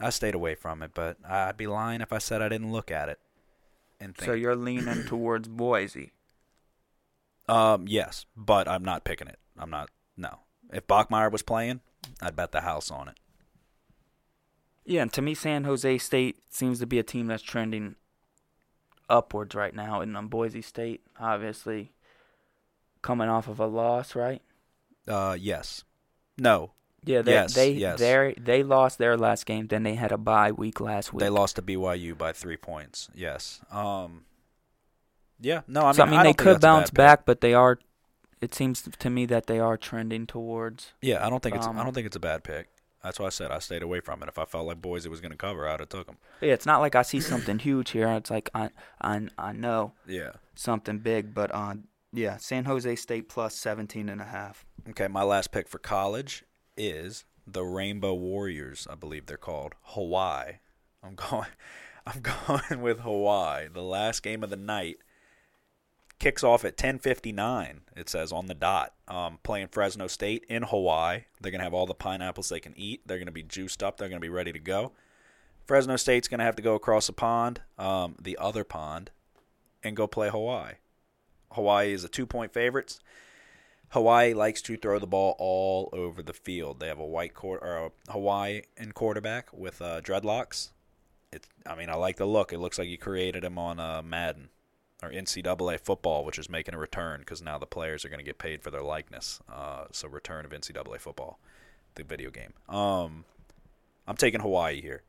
[0.00, 2.90] I stayed away from it, but I'd be lying if I said I didn't look
[2.90, 3.20] at it.
[4.00, 6.12] And think, So you're leaning towards Boise.
[7.48, 9.38] Um, yes, but I'm not picking it.
[9.58, 9.90] I'm not.
[10.16, 10.40] No.
[10.72, 11.80] If Bachmeier was playing,
[12.20, 13.18] I'd bet the house on it.
[14.84, 17.96] Yeah, and to me, San Jose State seems to be a team that's trending
[19.08, 20.00] upwards right now.
[20.00, 21.92] And um, Boise State, obviously,
[23.02, 24.42] coming off of a loss, right?
[25.06, 25.84] Uh, yes.
[26.38, 26.72] No,
[27.04, 27.98] Yeah, they Yes, they yes.
[28.38, 29.66] they lost their last game.
[29.68, 31.20] Then they had a bye week last week.
[31.20, 33.08] they lost to BYU by three points.
[33.14, 33.60] Yes.
[33.70, 34.24] Um.
[35.40, 35.62] Yeah.
[35.68, 37.40] No, I mean, so I mean, don't they could that's a bad bounce back, but
[37.40, 37.78] they are.
[38.40, 40.92] It seems to me that they are trending towards.
[41.02, 41.66] Yeah, I don't think it's.
[41.66, 42.68] I Um, don't think it's a bad pick.
[43.02, 44.28] That's why I said I stayed away from it.
[44.28, 46.18] If I felt like Boise was going to cover, I'd have took them.
[46.40, 48.08] Yeah, it's not like I see something huge here.
[48.08, 48.70] It's like I
[49.00, 50.32] I I know Yeah.
[50.56, 51.74] something big, but uh,
[52.12, 54.66] yeah, San Jose State plus 17 and a half.
[54.90, 56.42] Okay, my last pick for college
[56.78, 58.86] is the Rainbow Warriors.
[58.90, 60.54] I believe they're called Hawaii.
[61.02, 61.48] I'm going.
[62.06, 63.68] I'm going with Hawaii.
[63.68, 64.96] The last game of the night
[66.18, 67.80] kicks off at 10:59.
[67.96, 68.94] It says on the dot.
[69.06, 71.24] Um, playing Fresno State in Hawaii.
[71.40, 73.02] They're gonna have all the pineapples they can eat.
[73.06, 73.96] They're gonna be juiced up.
[73.96, 74.92] They're gonna be ready to go.
[75.66, 79.10] Fresno State's gonna have to go across the pond, um, the other pond,
[79.82, 80.74] and go play Hawaii.
[81.52, 83.00] Hawaii is a two-point favorites.
[83.90, 86.80] Hawaii likes to throw the ball all over the field.
[86.80, 90.70] They have a white court or a Hawaiian quarterback with uh, dreadlocks.
[91.32, 92.52] It, I mean, I like the look.
[92.52, 94.50] It looks like you created him on uh, Madden
[95.02, 98.24] or NCAA football, which is making a return because now the players are going to
[98.24, 99.40] get paid for their likeness.
[99.50, 101.38] Uh, so, return of NCAA football,
[101.94, 102.52] the video game.
[102.68, 103.24] Um,
[104.06, 105.02] I'm taking Hawaii here.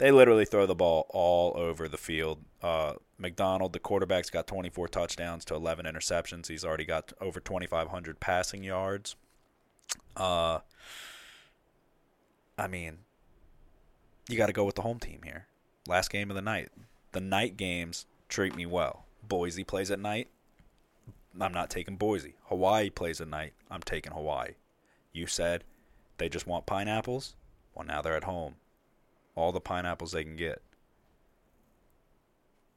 [0.00, 2.38] They literally throw the ball all over the field.
[2.62, 6.48] Uh, McDonald, the quarterback's got 24 touchdowns to 11 interceptions.
[6.48, 9.16] He's already got over 2,500 passing yards.
[10.16, 10.60] Uh,
[12.56, 13.00] I mean,
[14.26, 15.44] you got to go with the home team here.
[15.86, 16.70] Last game of the night.
[17.12, 19.04] The night games treat me well.
[19.22, 20.28] Boise plays at night.
[21.38, 22.36] I'm not taking Boise.
[22.44, 23.52] Hawaii plays at night.
[23.70, 24.52] I'm taking Hawaii.
[25.12, 25.62] You said
[26.16, 27.34] they just want pineapples.
[27.74, 28.54] Well, now they're at home.
[29.34, 30.62] All the pineapples they can get.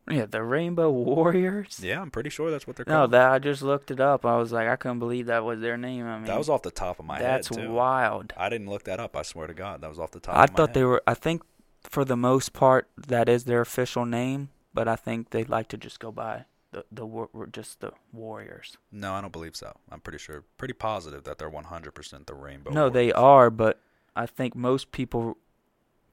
[0.09, 1.79] Yeah, the Rainbow Warriors.
[1.81, 3.11] Yeah, I'm pretty sure that's what they're No, called.
[3.11, 4.25] that I just looked it up.
[4.25, 6.05] I was like, I couldn't believe that was their name.
[6.05, 8.33] I mean, that was off the top of my that's head That's wild.
[8.35, 9.15] I didn't look that up.
[9.15, 10.35] I swear to God, that was off the top.
[10.35, 10.73] I of my thought head.
[10.75, 11.01] they were.
[11.07, 11.41] I think
[11.83, 15.77] for the most part that is their official name, but I think they'd like to
[15.77, 18.75] just go by the the war- just the Warriors.
[18.91, 19.71] No, I don't believe so.
[19.89, 22.71] I'm pretty sure, pretty positive that they're 100% the Rainbow.
[22.71, 23.79] no, they are, but
[24.17, 25.37] I think most people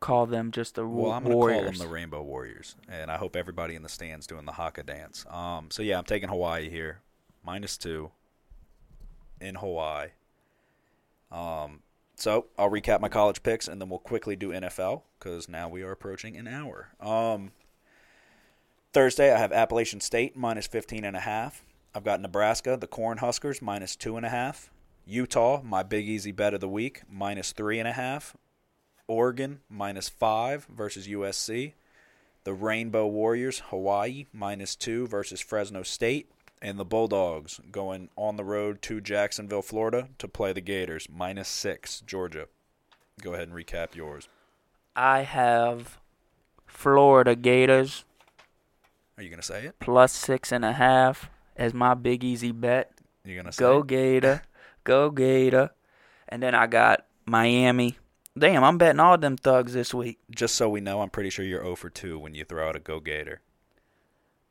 [0.00, 1.04] call them just the warriors.
[1.04, 1.60] Well, I'm gonna Warriors.
[1.60, 4.82] call them the Rainbow Warriors, and I hope everybody in the stands doing the haka
[4.82, 5.24] dance.
[5.28, 7.00] Um, so yeah, I'm taking Hawaii here,
[7.44, 8.10] minus two.
[9.40, 10.08] In Hawaii.
[11.32, 11.80] Um,
[12.16, 15.82] so I'll recap my college picks, and then we'll quickly do NFL because now we
[15.82, 16.88] are approaching an hour.
[17.00, 17.52] Um,
[18.92, 21.64] Thursday I have Appalachian State minus 15 and a half.
[21.94, 24.70] I've got Nebraska, the Cornhuskers minus two and a half.
[25.06, 28.36] Utah, my big easy bet of the week, minus three and a half.
[29.10, 31.72] Oregon minus five versus USC.
[32.44, 36.30] The Rainbow Warriors, Hawaii minus two versus Fresno State.
[36.62, 41.48] And the Bulldogs going on the road to Jacksonville, Florida to play the Gators, minus
[41.48, 42.46] six, Georgia.
[43.20, 44.28] Go ahead and recap yours.
[44.94, 45.98] I have
[46.66, 48.04] Florida Gators
[49.16, 49.80] Are you going to say it?
[49.80, 52.92] plus six and a half as my big easy bet.
[53.24, 53.82] You're going to say Go?
[53.82, 54.42] Gator,
[54.84, 55.70] go Gator,
[56.28, 57.98] and then I got Miami.
[58.38, 60.18] Damn, I'm betting all them thugs this week.
[60.30, 62.76] Just so we know, I'm pretty sure you're 0 for 2 when you throw out
[62.76, 63.40] a Go Gator.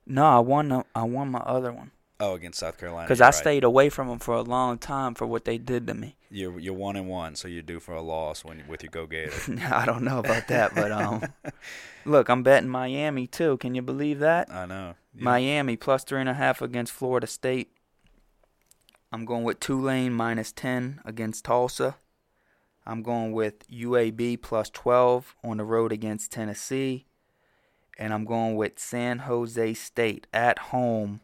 [0.06, 0.70] No, I won.
[0.70, 3.06] The, I won my other one Oh, against South Carolina.
[3.08, 3.34] because I right.
[3.34, 6.18] stayed away from them for a long time for what they did to me.
[6.30, 9.08] You're, you're 1 and 1, so you're due for a loss when with your Go
[9.08, 9.32] Gator.
[9.74, 11.24] I don't know about that, but um,
[12.06, 13.58] look, I'm betting Miami too.
[13.58, 14.52] Can you believe that?
[14.52, 14.96] I know.
[15.16, 17.72] You- Miami plus three and a half against Florida State.
[19.12, 21.96] I'm going with Tulane minus ten against Tulsa.
[22.90, 27.06] I'm going with UAB plus twelve on the road against Tennessee.
[28.00, 31.20] And I'm going with San Jose State at home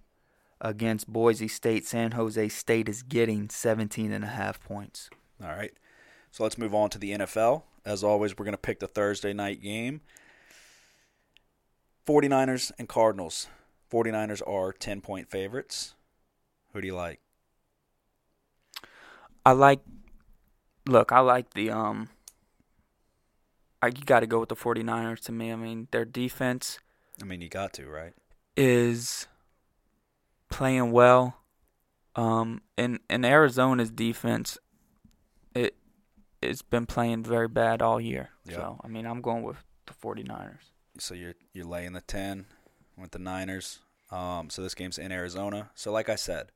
[0.59, 1.85] against Boise State.
[1.87, 5.09] San Jose State is getting 17 and a half points.
[5.41, 5.71] All right.
[6.31, 7.63] So let's move on to the NFL.
[7.85, 10.01] As always, we're going to pick the Thursday night game
[12.05, 13.47] 49ers and Cardinals.
[13.91, 15.95] 49ers are 10 point favorites.
[16.73, 17.21] Who do you like?
[19.45, 19.79] I like
[20.87, 22.09] look, I like the um
[23.81, 25.51] I, you got to go with the 49ers to me.
[25.51, 26.79] I mean, their defense
[27.21, 28.13] I mean, you got to, right?
[28.57, 29.27] is
[30.49, 31.37] playing well.
[32.15, 34.57] Um in in Arizona's defense
[35.53, 35.75] it
[36.41, 38.29] it's been playing very bad all year.
[38.45, 38.55] Yep.
[38.55, 39.57] So, I mean, I'm going with
[39.87, 40.71] the 49ers.
[40.99, 42.45] So you're you're laying the 10
[42.97, 43.79] with the Niners.
[44.11, 45.71] Um, so this game's in Arizona.
[45.75, 46.51] So like I said,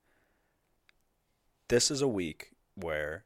[1.67, 3.25] this is a week where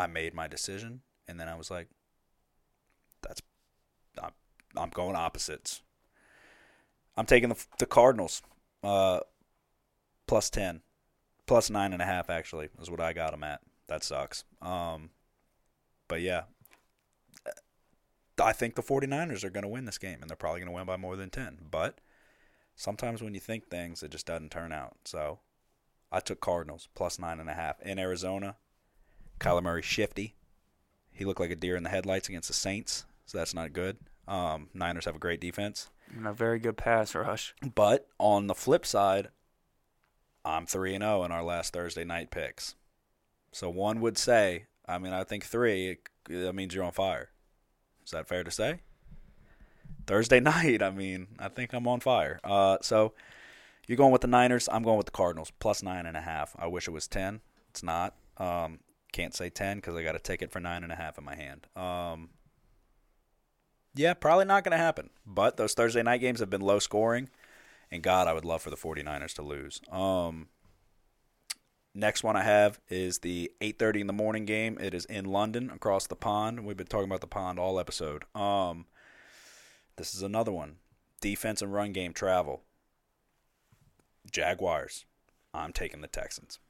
[0.00, 1.88] I made my decision and then I was like
[3.22, 3.42] that's
[4.22, 4.32] I'm,
[4.76, 5.82] I'm going opposites.
[7.16, 8.42] I'm taking the the Cardinals
[8.82, 9.20] uh
[10.26, 10.80] plus 10
[11.46, 13.60] plus nine and a half actually is what I got them at.
[13.88, 14.44] That sucks.
[14.62, 15.10] Um
[16.08, 16.42] but yeah,
[18.42, 20.74] I think the 49ers are going to win this game, and they're probably going to
[20.74, 21.58] win by more than 10.
[21.70, 22.00] But
[22.74, 24.96] sometimes when you think things, it just doesn't turn out.
[25.04, 25.40] So
[26.10, 28.56] I took Cardinals plus 9.5 in Arizona.
[29.40, 30.34] Kyler Murray shifty.
[31.10, 33.96] He looked like a deer in the headlights against the Saints, so that's not good.
[34.28, 35.90] Um, Niners have a great defense.
[36.16, 37.54] And a very good pass rush.
[37.74, 39.28] But on the flip side,
[40.44, 42.74] I'm 3 and 0 in our last Thursday night picks.
[43.52, 47.30] So one would say, I mean, I think 3 that means you're on fire.
[48.04, 48.80] Is that fair to say?
[50.06, 52.40] Thursday night, I mean, I think I'm on fire.
[52.44, 53.14] Uh, so
[53.86, 54.68] you're going with the Niners.
[54.70, 56.54] I'm going with the Cardinals plus nine and a half.
[56.58, 57.40] I wish it was ten.
[57.70, 58.14] It's not.
[58.36, 58.78] Um,
[59.12, 61.34] can't say ten because I got a ticket for nine and a half in my
[61.34, 61.66] hand.
[61.76, 62.30] Um,
[63.94, 65.10] yeah, probably not going to happen.
[65.26, 67.28] But those Thursday night games have been low scoring,
[67.90, 69.80] and God, I would love for the 49ers to lose.
[69.90, 70.48] Um,
[71.94, 74.78] next one I have is the 8:30 in the morning game.
[74.80, 76.64] It is in London, across the pond.
[76.64, 78.24] We've been talking about the pond all episode.
[78.34, 78.86] Um,
[79.96, 80.76] this is another one.
[81.20, 82.62] Defense and run game travel.
[84.30, 85.04] Jaguars.
[85.52, 86.60] I'm taking the Texans.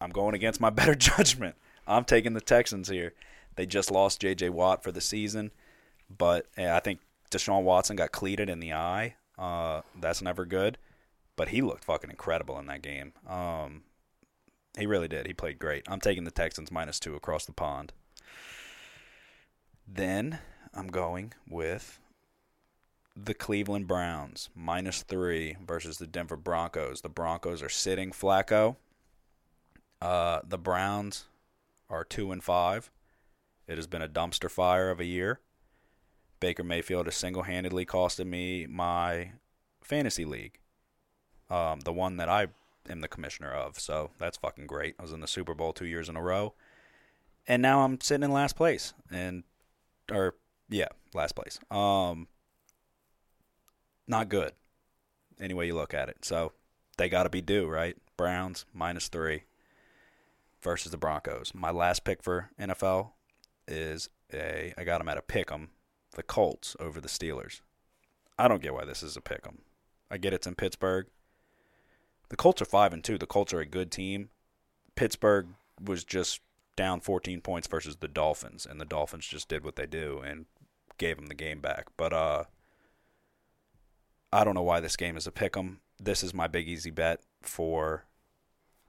[0.00, 1.56] I'm going against my better judgment.
[1.86, 3.14] I'm taking the Texans here.
[3.56, 4.50] They just lost J.J.
[4.50, 5.50] Watt for the season,
[6.16, 9.16] but I think Deshaun Watson got cleated in the eye.
[9.38, 10.78] Uh, that's never good,
[11.36, 13.12] but he looked fucking incredible in that game.
[13.26, 13.82] Um,
[14.78, 15.26] he really did.
[15.26, 15.84] He played great.
[15.88, 17.92] I'm taking the Texans minus two across the pond.
[19.86, 20.38] Then
[20.74, 21.98] I'm going with
[23.16, 27.00] the Cleveland Browns minus three versus the Denver Broncos.
[27.00, 28.76] The Broncos are sitting Flacco.
[30.00, 31.24] Uh, the Browns
[31.90, 32.90] are two and five.
[33.66, 35.40] It has been a dumpster fire of a year.
[36.40, 39.32] Baker Mayfield has single-handedly costed me my
[39.82, 40.58] fantasy league,
[41.50, 42.46] um, the one that I
[42.88, 43.80] am the commissioner of.
[43.80, 44.94] So that's fucking great.
[44.98, 46.54] I was in the Super Bowl two years in a row,
[47.46, 49.42] and now I'm sitting in last place, and
[50.10, 50.36] or
[50.68, 51.58] yeah, last place.
[51.70, 52.28] Um,
[54.06, 54.52] not good.
[55.40, 56.24] Any way you look at it.
[56.24, 56.52] So
[56.96, 57.96] they got to be due, right?
[58.16, 59.42] Browns minus three
[60.62, 61.52] versus the Broncos.
[61.54, 63.12] My last pick for NFL
[63.66, 65.70] is a I got them at a pick 'em,
[66.12, 67.60] the Colts over the Steelers.
[68.38, 69.62] I don't get why this is a pick 'em.
[70.10, 71.06] I get it's in Pittsburgh.
[72.28, 73.18] The Colts are five and two.
[73.18, 74.30] The Colts are a good team.
[74.94, 75.48] Pittsburgh
[75.80, 76.40] was just
[76.76, 80.46] down 14 points versus the Dolphins, and the Dolphins just did what they do and
[80.98, 81.86] gave them the game back.
[81.96, 82.44] But uh,
[84.32, 85.80] I don't know why this game is a pick 'em.
[85.98, 88.06] This is my big easy bet for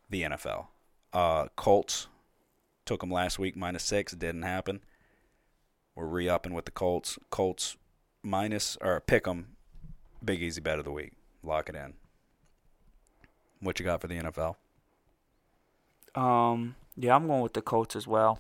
[0.10, 0.68] the NFL.
[1.14, 2.08] Uh, Colts
[2.86, 4.14] took them last week minus six.
[4.14, 4.82] It didn't happen.
[5.96, 7.18] We're re upping with the Colts.
[7.30, 7.78] Colts
[8.24, 9.56] minus or pick them.
[10.24, 11.14] Big easy bet of the week.
[11.44, 11.94] Lock it in.
[13.62, 14.56] What you got for the NFL?
[16.16, 18.40] Um, yeah, I'm going with the Colts as well.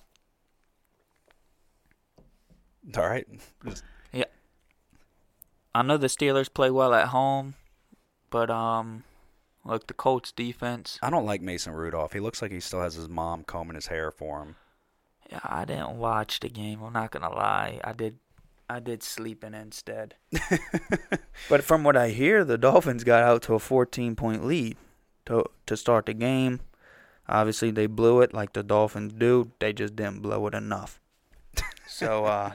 [2.98, 3.28] All right.
[3.66, 3.84] Just-
[5.74, 7.54] I know the Steelers play well at home,
[8.32, 9.04] but um,
[9.70, 11.00] look, the Colts defense.
[11.02, 12.14] I don't like Mason Rudolph.
[12.14, 14.56] He looks like he still has his mom combing his hair for him.
[15.32, 16.82] Yeah, I didn't watch the game.
[16.82, 17.80] I'm not gonna lie.
[17.84, 18.18] I did,
[18.70, 20.16] I did sleep in instead.
[21.50, 24.78] but from what I hear, the Dolphins got out to a 14 point lead
[25.28, 26.62] to to start the game.
[27.28, 29.52] Obviously, they blew it like the Dolphins do.
[29.60, 31.00] They just didn't blow it enough.
[31.88, 32.54] so uh,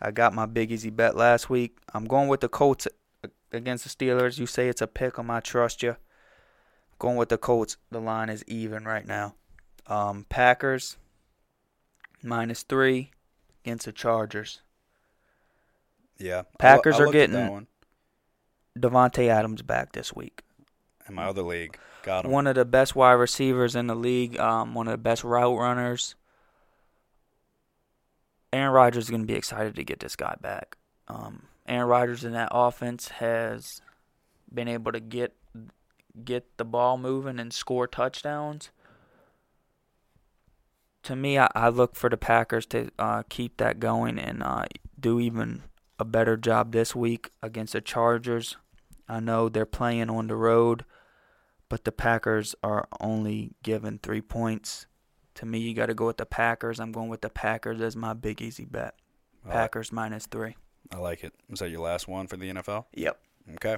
[0.00, 1.76] I got my big easy bet last week.
[1.92, 2.88] I'm going with the Colts
[3.52, 4.38] against the Steelers.
[4.38, 5.30] You say it's a pick 'em.
[5.30, 5.96] I trust you.
[6.98, 7.76] Going with the Colts.
[7.90, 9.34] The line is even right now.
[9.86, 10.96] Um, Packers
[12.22, 13.10] minus three
[13.64, 14.60] against the Chargers.
[16.18, 16.42] Yeah.
[16.58, 17.66] Packers I, are looked that getting- one
[18.78, 20.42] Davante Adams back this week.
[21.08, 21.78] in my other league.
[22.02, 22.30] Got him.
[22.30, 24.38] One of the best wide receivers in the league.
[24.38, 26.14] Um, one of the best route runners.
[28.52, 30.76] Aaron Rodgers is going to be excited to get this guy back.
[31.08, 33.80] Um, Aaron Rodgers in that offense has
[34.52, 35.34] been able to get
[36.22, 38.70] get the ball moving and score touchdowns.
[41.04, 44.64] To me, I, I look for the Packers to uh, keep that going and uh,
[44.98, 45.62] do even
[45.98, 48.56] a better job this week against the Chargers.
[49.08, 50.84] I know they're playing on the road,
[51.68, 54.86] but the Packers are only given three points.
[55.36, 56.80] To me, you got to go with the Packers.
[56.80, 58.94] I'm going with the Packers as my big easy bet.
[59.46, 60.56] Packers minus three.
[60.90, 61.34] I like it.
[61.50, 62.86] Is that your last one for the NFL?
[62.94, 63.18] Yep.
[63.56, 63.76] Okay.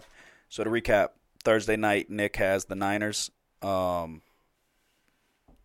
[0.49, 1.09] So to recap,
[1.47, 3.31] Thursday night, Nick has the Niners.
[3.63, 4.21] Um,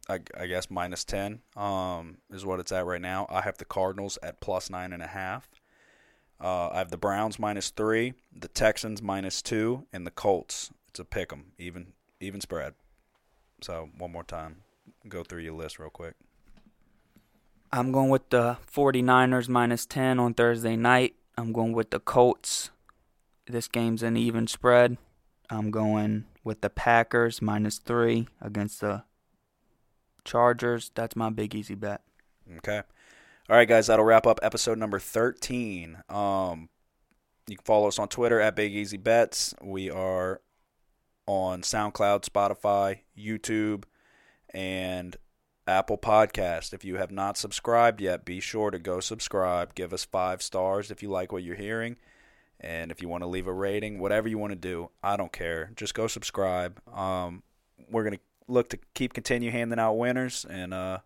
[0.08, 3.26] I, I guess minus ten um, is what it's at right now.
[3.32, 5.50] I have the Cardinals at plus nine and a half.
[6.40, 10.70] Uh, I have the Browns minus three, the Texans minus two, and the Colts.
[10.90, 12.76] It's a pick 'em, even even spread.
[13.62, 14.58] So one more time,
[15.08, 16.14] go through your list real quick.
[17.72, 21.16] I'm going with the 49ers minus 10 on Thursday night.
[21.40, 22.70] I'm going with the Colts.
[23.48, 24.98] This game's an even spread.
[25.52, 29.04] I'm going with the Packers minus 3 against the
[30.24, 30.92] Chargers.
[30.96, 32.02] That's my big easy bet.
[32.58, 32.82] Okay.
[33.50, 36.04] All right, guys, that'll wrap up episode number 13.
[36.08, 36.70] Um,
[37.48, 39.54] you can follow us on Twitter at Big Easy Bets.
[39.62, 40.40] We are
[41.28, 43.84] on SoundCloud, Spotify, YouTube,
[44.54, 45.18] and
[45.68, 46.74] Apple Podcast.
[46.74, 49.76] If you have not subscribed yet, be sure to go subscribe.
[49.76, 51.98] Give us five stars if you like what you're hearing.
[52.62, 55.32] And if you want to leave a rating, whatever you want to do, I don't
[55.32, 55.72] care.
[55.76, 56.80] Just go subscribe.
[56.96, 57.42] Um,
[57.90, 61.00] we're going to look to keep continue handing out winners and uh,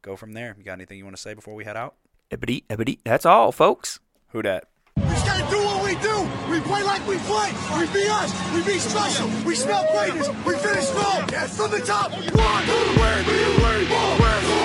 [0.00, 0.54] go from there.
[0.56, 1.94] You got anything you want to say before we head out?
[2.30, 2.98] Ebony, ebony.
[3.04, 4.00] That's all, folks.
[4.28, 4.64] Who dat?
[4.96, 6.28] We just gotta do what we do.
[6.50, 7.52] We play like we play.
[7.78, 8.32] We be us.
[8.54, 9.28] We be special.
[9.44, 10.28] We smell greatness.
[10.46, 11.26] We finish strong.
[11.26, 12.12] From the top.
[12.12, 14.59] One, two, three,